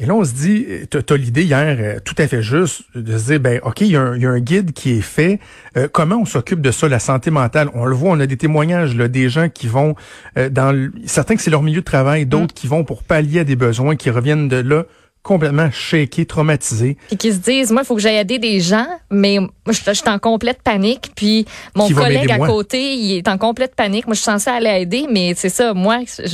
Et 0.00 0.06
là, 0.06 0.14
on 0.14 0.24
se 0.24 0.32
dit, 0.32 0.66
tu 0.90 0.98
as, 0.98 1.16
l'idée 1.16 1.44
hier 1.44 1.76
euh, 1.78 1.98
tout 2.04 2.16
à 2.18 2.26
fait 2.26 2.42
juste 2.42 2.82
de 2.96 3.16
se 3.16 3.26
dire, 3.26 3.40
ben 3.40 3.60
ok, 3.62 3.82
il 3.82 3.92
y, 3.92 3.96
a 3.96 4.00
un, 4.00 4.40
guide 4.40 4.72
qui 4.72 4.90
est 4.90 5.00
fait. 5.00 5.38
Euh, 5.76 5.86
comment 5.90 6.16
on 6.16 6.24
s'occupe 6.24 6.60
de 6.60 6.72
ça, 6.72 6.88
la 6.88 6.98
santé 6.98 7.30
mentale? 7.30 7.70
On 7.74 7.84
le 7.84 7.94
voit, 7.94 8.10
on 8.10 8.18
a 8.18 8.26
des 8.26 8.36
témoignages 8.36 8.96
là, 8.96 9.06
des 9.06 9.28
gens 9.28 9.48
qui 9.48 9.68
vont 9.68 9.94
euh, 10.36 10.48
dans 10.48 10.90
certains 11.06 11.36
que 11.36 11.42
c'est 11.42 11.50
leur 11.50 11.62
milieu 11.62 11.80
de 11.80 11.84
travail, 11.84 12.26
d'autres 12.26 12.54
mm. 12.54 12.56
qui 12.58 12.66
vont 12.66 12.82
pour 12.82 13.04
pallier 13.04 13.40
à 13.40 13.44
des 13.44 13.54
besoins, 13.54 13.94
qui 13.94 14.10
reviennent 14.10 14.48
de 14.48 14.56
là 14.56 14.84
complètement 15.22 15.70
shakés, 15.70 16.26
traumatisés. 16.26 16.98
Puis 17.06 17.16
qui 17.16 17.32
se 17.32 17.38
disent, 17.38 17.70
moi, 17.70 17.82
il 17.82 17.86
faut 17.86 17.94
que 17.94 18.02
j'aille 18.02 18.18
aider 18.18 18.38
des 18.38 18.60
gens, 18.60 18.86
mais 19.10 19.38
moi, 19.38 19.50
je, 19.68 19.72
suis 19.72 20.08
en 20.08 20.18
complète 20.18 20.60
panique. 20.62 21.12
Puis 21.14 21.46
mon 21.74 21.88
collègue 21.88 22.30
à 22.32 22.38
côté, 22.38 22.94
il 22.94 23.16
est 23.16 23.28
en 23.28 23.38
complète 23.38 23.76
panique. 23.76 24.06
Moi, 24.06 24.14
je 24.14 24.20
suis 24.20 24.24
censée 24.24 24.50
aller 24.50 24.82
aider, 24.82 25.06
mais 25.10 25.34
c'est 25.36 25.48
ça, 25.48 25.72
moi, 25.72 26.00
je, 26.06 26.26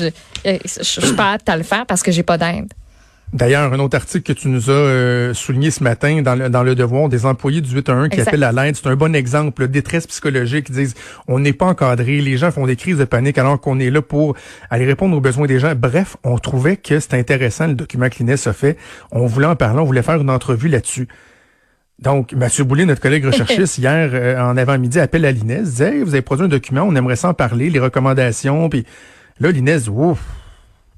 je, 0.45 0.57
je, 0.65 0.83
suis 0.83 1.15
pas 1.15 1.33
apte 1.33 1.49
à 1.49 1.57
le 1.57 1.63
faire 1.63 1.85
parce 1.87 2.03
que 2.03 2.11
j'ai 2.11 2.25
pas 2.25 2.39
d'aide. 2.39 2.73
D'ailleurs, 3.33 3.73
un 3.73 3.79
autre 3.79 3.97
article 3.97 4.35
que 4.35 4.39
tu 4.39 4.49
nous 4.49 4.71
as 4.71 4.73
euh, 4.73 5.35
souligné 5.35 5.71
ce 5.71 5.85
matin 5.85 6.21
dans 6.21 6.35
le, 6.35 6.51
dans 6.51 6.65
le 6.65 6.75
Devoir, 6.75 7.09
des 7.09 7.27
employés 7.27 7.61
du 7.61 7.73
8 7.73 7.89
1 7.89 8.09
qui 8.09 8.21
appellent 8.21 8.43
à 8.43 8.51
l'aide, 8.51 8.75
c'est 8.75 8.89
un 8.89 8.97
bon 8.97 9.15
exemple, 9.15 9.69
détresse 9.69 10.09
psychologique, 10.09 10.67
ils 10.71 10.75
disent 10.75 10.95
on 11.29 11.39
n'est 11.39 11.53
pas 11.53 11.67
encadré, 11.67 12.21
les 12.21 12.37
gens 12.37 12.51
font 12.51 12.67
des 12.67 12.75
crises 12.75 12.99
de 12.99 13.05
panique 13.05 13.39
alors 13.39 13.61
qu'on 13.61 13.79
est 13.79 13.91
là 13.91 14.03
pour 14.03 14.35
aller 14.69 14.85
répondre 14.85 15.17
aux 15.17 15.21
besoins 15.21 15.47
des 15.47 15.61
gens. 15.61 15.75
Bref, 15.77 16.17
on 16.25 16.39
trouvait 16.39 16.77
que 16.77 16.99
c'était 16.99 17.19
intéressant 17.19 17.69
le 17.69 17.75
document 17.75 18.09
que 18.09 18.19
l'INES 18.19 18.49
a 18.49 18.53
fait. 18.53 18.77
On 19.13 19.27
voulait 19.27 19.47
en 19.47 19.57
parler, 19.57 19.79
on 19.79 19.85
voulait 19.85 20.03
faire 20.03 20.21
une 20.21 20.31
entrevue 20.31 20.69
là-dessus. 20.69 21.07
Donc, 22.01 22.33
M. 22.33 22.49
Boulay, 22.67 22.85
notre 22.85 23.01
collègue 23.01 23.27
recherchiste, 23.27 23.79
hier 23.79 24.11
euh, 24.13 24.41
en 24.41 24.57
avant-midi, 24.57 24.99
appelle 24.99 25.25
à 25.25 25.31
l'INES, 25.31 25.63
disait 25.63 26.03
vous 26.03 26.15
avez 26.15 26.23
produit 26.23 26.47
un 26.47 26.49
document, 26.49 26.83
on 26.83 26.97
aimerait 26.97 27.17
s'en 27.17 27.33
parler, 27.33 27.71
les 27.71 27.79
recommandations, 27.79 28.69
puis 28.69 28.85
là, 29.39 29.53
l'INES, 29.53 29.89
ouf, 29.89 30.19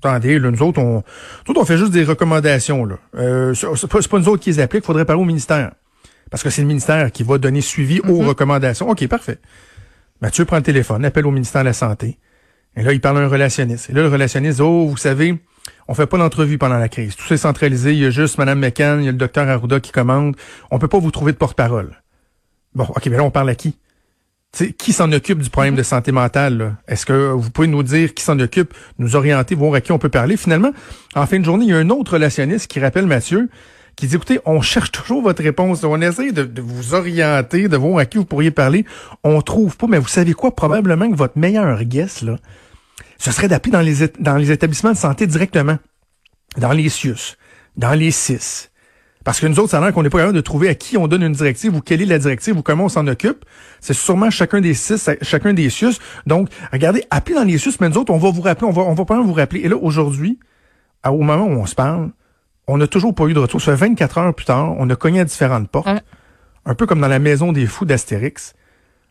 attendez, 0.02 0.38
là, 0.38 0.50
nous 0.50 0.62
autres, 0.62 0.80
on, 0.80 1.02
nous 1.48 1.54
on 1.56 1.64
fait 1.64 1.78
juste 1.78 1.92
des 1.92 2.04
recommandations. 2.04 2.84
Là. 2.84 2.96
Euh, 3.16 3.54
c'est 3.54 3.86
pas, 3.86 4.00
pas 4.00 4.18
nous 4.18 4.28
autres 4.28 4.42
qui 4.42 4.50
les 4.50 4.60
appliquent, 4.60 4.84
il 4.84 4.86
faudrait 4.86 5.04
parler 5.04 5.22
au 5.22 5.26
ministère. 5.26 5.72
Parce 6.30 6.42
que 6.42 6.50
c'est 6.50 6.62
le 6.62 6.68
ministère 6.68 7.12
qui 7.12 7.22
va 7.22 7.38
donner 7.38 7.60
suivi 7.60 8.00
aux 8.00 8.22
mm-hmm. 8.22 8.26
recommandations. 8.26 8.88
OK, 8.88 9.06
parfait. 9.06 9.38
Mathieu 10.20 10.44
prend 10.44 10.56
le 10.56 10.62
téléphone, 10.62 11.04
appelle 11.04 11.26
au 11.26 11.30
ministère 11.30 11.62
de 11.62 11.66
la 11.66 11.72
Santé. 11.72 12.18
Et 12.76 12.82
là, 12.82 12.92
il 12.92 13.00
parle 13.00 13.18
à 13.18 13.20
un 13.20 13.28
relationniste. 13.28 13.90
Et 13.90 13.92
là, 13.92 14.02
le 14.02 14.08
relationniste 14.08 14.58
dit, 14.58 14.62
oh, 14.62 14.86
vous 14.86 14.96
savez, 14.96 15.38
on 15.88 15.94
fait 15.94 16.06
pas 16.06 16.16
d'entrevue 16.16 16.58
pendant 16.58 16.78
la 16.78 16.88
crise. 16.88 17.16
Tout 17.16 17.32
est 17.32 17.38
centralisé. 17.38 17.92
Il 17.92 17.98
y 17.98 18.06
a 18.06 18.10
juste 18.10 18.38
Mme 18.38 18.58
McCann, 18.58 19.00
il 19.00 19.04
y 19.04 19.08
a 19.08 19.12
le 19.12 19.18
docteur 19.18 19.48
Arruda 19.48 19.80
qui 19.80 19.92
commande. 19.92 20.36
On 20.70 20.78
peut 20.78 20.88
pas 20.88 20.98
vous 20.98 21.10
trouver 21.10 21.32
de 21.32 21.36
porte-parole. 21.36 22.02
Bon, 22.74 22.84
OK, 22.84 23.04
mais 23.06 23.16
là, 23.16 23.24
on 23.24 23.30
parle 23.30 23.50
à 23.50 23.54
qui? 23.54 23.76
Qui 24.52 24.92
s'en 24.92 25.10
occupe 25.12 25.38
du 25.38 25.50
problème 25.50 25.74
de 25.74 25.82
santé 25.82 26.12
mentale? 26.12 26.76
Est-ce 26.86 27.06
que 27.06 27.30
vous 27.32 27.50
pouvez 27.50 27.68
nous 27.68 27.82
dire 27.82 28.12
qui 28.14 28.22
s'en 28.22 28.38
occupe, 28.38 28.74
nous 28.98 29.16
orienter, 29.16 29.54
voir 29.54 29.74
à 29.74 29.80
qui 29.80 29.92
on 29.92 29.98
peut 29.98 30.10
parler? 30.10 30.36
Finalement, 30.36 30.72
en 31.14 31.26
fin 31.26 31.38
de 31.38 31.44
journée, 31.44 31.64
il 31.64 31.70
y 31.70 31.74
a 31.74 31.78
un 31.78 31.90
autre 31.90 32.14
relationniste 32.14 32.66
qui 32.70 32.78
rappelle 32.78 33.06
Mathieu, 33.06 33.48
qui 33.96 34.06
dit, 34.06 34.14
écoutez, 34.14 34.40
on 34.44 34.60
cherche 34.60 34.92
toujours 34.92 35.22
votre 35.22 35.42
réponse. 35.42 35.84
On 35.84 36.00
essaie 36.00 36.32
de, 36.32 36.60
vous 36.60 36.94
orienter, 36.94 37.68
de 37.68 37.76
voir 37.76 37.98
à 37.98 38.06
qui 38.06 38.18
vous 38.18 38.24
pourriez 38.24 38.50
parler. 38.50 38.84
On 39.24 39.40
trouve 39.40 39.76
pas, 39.76 39.86
mais 39.86 39.98
vous 39.98 40.08
savez 40.08 40.34
quoi? 40.34 40.54
Probablement 40.54 41.10
que 41.10 41.16
votre 41.16 41.38
meilleur 41.38 41.82
guess, 41.84 42.22
là, 42.22 42.36
ce 43.18 43.30
serait 43.30 43.48
d'appeler 43.48 43.72
dans 43.72 43.80
les, 43.80 44.08
dans 44.18 44.36
les 44.36 44.50
établissements 44.50 44.92
de 44.92 44.96
santé 44.96 45.26
directement. 45.26 45.78
Dans 46.58 46.72
les 46.72 46.90
CIUS, 46.90 47.38
dans 47.76 47.94
les 47.94 48.10
CIS, 48.10 48.68
parce 49.24 49.40
que 49.40 49.46
nous 49.46 49.58
autres, 49.60 49.70
ça 49.70 49.78
a 49.78 49.80
l'air 49.80 49.92
qu'on 49.92 50.02
n'est 50.02 50.10
pas 50.10 50.18
capable 50.18 50.36
de 50.36 50.40
trouver 50.40 50.68
à 50.68 50.74
qui 50.74 50.96
on 50.96 51.06
donne 51.06 51.22
une 51.22 51.32
directive 51.32 51.74
ou 51.76 51.80
quelle 51.80 52.02
est 52.02 52.06
la 52.06 52.18
directive 52.18 52.56
ou 52.56 52.62
comment 52.62 52.84
on 52.84 52.88
s'en 52.88 53.06
occupe. 53.06 53.44
C'est 53.80 53.94
sûrement 53.94 54.30
chacun 54.30 54.60
des 54.60 54.74
six, 54.74 55.08
chacun 55.22 55.52
des 55.52 55.70
SUS. 55.70 55.98
Donc, 56.26 56.48
regardez, 56.72 57.04
appelez 57.10 57.36
dans 57.36 57.44
les 57.44 57.58
SUS, 57.58 57.78
mais 57.80 57.88
nous 57.88 57.98
autres, 57.98 58.12
on 58.12 58.18
va 58.18 58.30
vous 58.30 58.42
rappeler, 58.42 58.66
on 58.66 58.72
va, 58.72 58.82
on 58.82 58.94
va 58.94 59.04
pas 59.04 59.20
vous 59.20 59.32
rappeler. 59.32 59.60
Et 59.60 59.68
là, 59.68 59.76
aujourd'hui, 59.76 60.38
au 61.04 61.22
moment 61.22 61.44
où 61.44 61.60
on 61.60 61.66
se 61.66 61.74
parle, 61.74 62.10
on 62.66 62.78
n'a 62.78 62.86
toujours 62.86 63.14
pas 63.14 63.26
eu 63.26 63.34
de 63.34 63.38
retour. 63.38 63.60
Ça 63.60 63.76
fait 63.76 63.86
24 63.88 64.18
heures 64.18 64.34
plus 64.34 64.46
tard, 64.46 64.74
on 64.78 64.88
a 64.90 64.96
cogné 64.96 65.20
à 65.20 65.24
différentes 65.24 65.68
portes. 65.68 65.88
Un 66.64 66.74
peu 66.74 66.86
comme 66.86 67.00
dans 67.00 67.08
la 67.08 67.18
maison 67.18 67.52
des 67.52 67.66
fous 67.66 67.84
d'Astérix. 67.84 68.54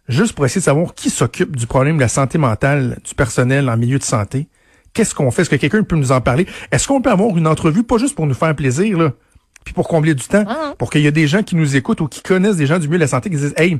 Juste 0.07 0.33
pour 0.33 0.45
essayer 0.45 0.59
de 0.59 0.65
savoir 0.65 0.93
qui 0.93 1.09
s'occupe 1.09 1.55
du 1.55 1.67
problème 1.67 1.97
de 1.97 2.01
la 2.01 2.07
santé 2.07 2.37
mentale 2.37 2.99
du 3.07 3.13
personnel 3.13 3.69
en 3.69 3.77
milieu 3.77 3.99
de 3.99 4.03
santé. 4.03 4.47
Qu'est-ce 4.93 5.15
qu'on 5.15 5.31
fait? 5.31 5.43
Est-ce 5.43 5.49
que 5.49 5.55
quelqu'un 5.55 5.83
peut 5.83 5.95
nous 5.95 6.11
en 6.11 6.19
parler? 6.19 6.47
Est-ce 6.71 6.87
qu'on 6.87 7.01
peut 7.01 7.11
avoir 7.11 7.37
une 7.37 7.47
entrevue, 7.47 7.83
pas 7.83 7.97
juste 7.97 8.15
pour 8.15 8.27
nous 8.27 8.33
faire 8.33 8.55
plaisir, 8.55 8.97
là? 8.97 9.13
Puis 9.63 9.73
pour 9.73 9.87
combler 9.87 10.13
du 10.15 10.23
temps, 10.23 10.43
ah. 10.47 10.73
pour 10.77 10.89
qu'il 10.89 11.01
y 11.01 11.07
ait 11.07 11.11
des 11.11 11.27
gens 11.27 11.43
qui 11.43 11.55
nous 11.55 11.75
écoutent 11.75 12.01
ou 12.01 12.07
qui 12.07 12.21
connaissent 12.21 12.57
des 12.57 12.65
gens 12.65 12.79
du 12.79 12.87
milieu 12.87 12.97
de 12.97 13.03
la 13.03 13.07
santé 13.07 13.29
qui 13.29 13.37
disent 13.37 13.53
Hey, 13.57 13.77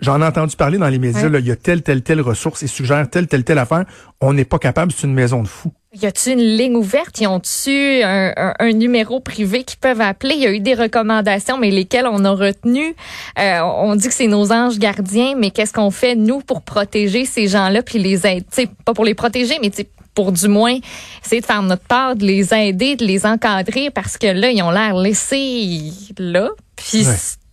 j'en 0.00 0.20
ai 0.20 0.24
entendu 0.24 0.56
parler 0.56 0.78
dans 0.78 0.88
les 0.88 0.98
médias, 0.98 1.28
il 1.28 1.46
y 1.46 1.50
a 1.50 1.56
telle, 1.56 1.82
telle, 1.82 2.02
telle 2.02 2.20
ressource 2.20 2.62
et 2.62 2.66
suggère 2.66 3.08
telle, 3.08 3.26
telle, 3.26 3.44
telle 3.44 3.58
affaire. 3.58 3.84
On 4.20 4.32
n'est 4.32 4.44
pas 4.44 4.58
capable, 4.58 4.92
c'est 4.92 5.06
une 5.06 5.14
maison 5.14 5.42
de 5.42 5.48
fous. 5.48 5.72
Y 5.94 6.06
a-tu 6.06 6.32
une 6.32 6.40
ligne 6.40 6.74
ouverte? 6.74 7.20
Y 7.20 7.26
ont-tu 7.28 8.02
un, 8.02 8.54
un, 8.58 8.72
numéro 8.72 9.20
privé 9.20 9.62
qui 9.62 9.76
peuvent 9.76 10.00
appeler? 10.00 10.34
Il 10.34 10.40
y 10.40 10.46
a 10.46 10.50
eu 10.50 10.58
des 10.58 10.74
recommandations, 10.74 11.56
mais 11.56 11.70
lesquelles 11.70 12.08
on 12.10 12.24
a 12.24 12.32
retenu. 12.32 12.96
Euh, 13.38 13.60
on 13.60 13.94
dit 13.94 14.08
que 14.08 14.14
c'est 14.14 14.26
nos 14.26 14.52
anges 14.52 14.80
gardiens, 14.80 15.34
mais 15.38 15.52
qu'est-ce 15.52 15.72
qu'on 15.72 15.92
fait, 15.92 16.16
nous, 16.16 16.40
pour 16.40 16.62
protéger 16.62 17.26
ces 17.26 17.46
gens-là 17.46 17.82
puis 17.82 18.00
les 18.00 18.26
aider? 18.26 18.44
pas 18.84 18.92
pour 18.92 19.04
les 19.04 19.14
protéger, 19.14 19.58
mais 19.62 19.70
pour 20.14 20.32
du 20.32 20.48
moins 20.48 20.76
essayer 21.24 21.40
de 21.40 21.46
faire 21.46 21.62
notre 21.62 21.84
part, 21.84 22.16
de 22.16 22.24
les 22.24 22.54
aider, 22.54 22.96
de 22.96 23.04
les 23.04 23.26
encadrer 23.26 23.90
parce 23.90 24.16
que 24.16 24.26
là, 24.26 24.50
ils 24.50 24.62
ont 24.62 24.70
l'air 24.70 24.94
laissés 24.94 25.92
là. 26.18 26.50
Puis 26.76 27.06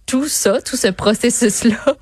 tout 0.05 0.27
ça, 0.27 0.61
tout 0.61 0.75
ce 0.75 0.87
processus-là, 0.87 1.95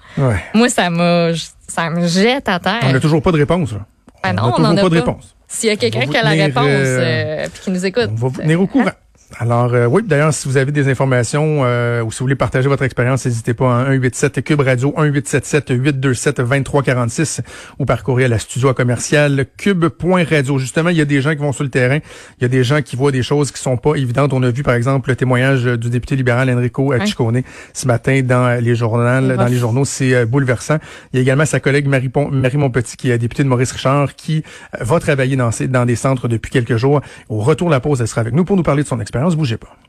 moi, 0.53 0.69
ça 0.69 0.89
me, 0.89 1.33
ça 1.67 1.89
me 1.89 2.07
jette 2.07 2.49
à 2.49 2.59
terre. 2.59 2.79
On 2.83 2.93
n'a 2.93 2.99
toujours 2.99 3.21
pas 3.21 3.31
de 3.31 3.37
réponse. 3.37 3.71
Là. 3.71 3.85
Ben 4.23 4.31
on 4.31 4.33
n'a 4.33 4.41
toujours 4.41 4.75
pas, 4.75 4.89
de 4.89 4.99
réponse. 4.99 5.35
S'il 5.47 5.69
y 5.69 5.71
a 5.71 5.77
quelqu'un 5.77 6.05
qui 6.05 6.17
a 6.17 6.23
la 6.23 6.31
réponse 6.31 6.65
euh, 6.65 6.99
euh, 6.99 7.47
puis 7.51 7.63
qui 7.63 7.71
nous 7.71 7.85
écoute. 7.85 8.09
On 8.11 8.15
va 8.15 8.27
vous 8.27 8.41
tenir 8.41 8.61
au 8.61 8.67
courant. 8.67 8.91
Alors 9.37 9.73
euh, 9.75 9.85
oui, 9.85 10.01
d'ailleurs, 10.03 10.33
si 10.33 10.47
vous 10.47 10.57
avez 10.57 10.71
des 10.71 10.89
informations 10.89 11.61
euh, 11.63 12.01
ou 12.01 12.11
si 12.11 12.19
vous 12.19 12.25
voulez 12.25 12.35
partager 12.35 12.67
votre 12.67 12.83
expérience, 12.83 13.25
n'hésitez 13.25 13.53
pas 13.53 13.81
à 13.81 13.85
187 13.85 14.43
Cube 14.43 14.61
Radio 14.61 14.93
1877 14.97 15.69
827 15.69 16.37
2346 16.37 17.41
ou 17.77 17.85
par 17.85 18.03
courriel 18.03 18.33
à 18.33 18.39
studio 18.39 18.73
commercial 18.73 19.45
cube.radio. 19.55 20.57
Justement, 20.57 20.89
il 20.89 20.97
y 20.97 21.01
a 21.01 21.05
des 21.05 21.21
gens 21.21 21.31
qui 21.31 21.41
vont 21.41 21.51
sur 21.51 21.63
le 21.63 21.69
terrain, 21.69 21.99
il 22.39 22.41
y 22.41 22.45
a 22.45 22.47
des 22.47 22.63
gens 22.63 22.81
qui 22.81 22.95
voient 22.95 23.11
des 23.11 23.21
choses 23.21 23.51
qui 23.51 23.61
sont 23.61 23.77
pas 23.77 23.95
évidentes. 23.95 24.33
On 24.33 24.41
a 24.41 24.49
vu 24.49 24.63
par 24.63 24.73
exemple 24.73 25.09
le 25.09 25.15
témoignage 25.15 25.63
du 25.63 25.91
député 25.91 26.15
libéral 26.15 26.49
Enrico 26.49 26.91
Ciccone 27.05 27.43
ce 27.73 27.87
matin 27.87 28.21
dans 28.23 28.59
les 28.59 28.75
journaux, 28.75 29.35
dans 29.35 29.45
les 29.45 29.57
journaux, 29.57 29.85
c'est 29.85 30.15
euh, 30.15 30.25
bouleversant. 30.25 30.77
Il 31.13 31.17
y 31.17 31.19
a 31.19 31.21
également 31.21 31.45
sa 31.45 31.59
collègue 31.59 31.87
Marie, 31.87 32.09
Marie 32.31 32.57
Montpetit 32.57 32.97
qui 32.97 33.11
est 33.11 33.17
députée 33.19 33.43
de 33.43 33.47
Maurice 33.47 33.71
Richard 33.73 34.15
qui 34.15 34.43
va 34.79 34.99
travailler 34.99 35.35
dans, 35.35 35.51
ces, 35.51 35.67
dans 35.67 35.85
des 35.85 35.95
centres 35.95 36.27
depuis 36.27 36.49
quelques 36.49 36.77
jours. 36.77 37.01
Au 37.29 37.39
retour 37.39 37.67
de 37.67 37.73
la 37.73 37.79
pause, 37.79 38.01
elle 38.01 38.07
sera 38.07 38.21
avec 38.21 38.33
nous 38.33 38.43
pour 38.43 38.57
nous 38.57 38.63
parler 38.63 38.81
de 38.81 38.87
son 38.87 38.99
expérience. 39.19 39.35
Bougez 39.35 39.57
pas. 39.57 39.88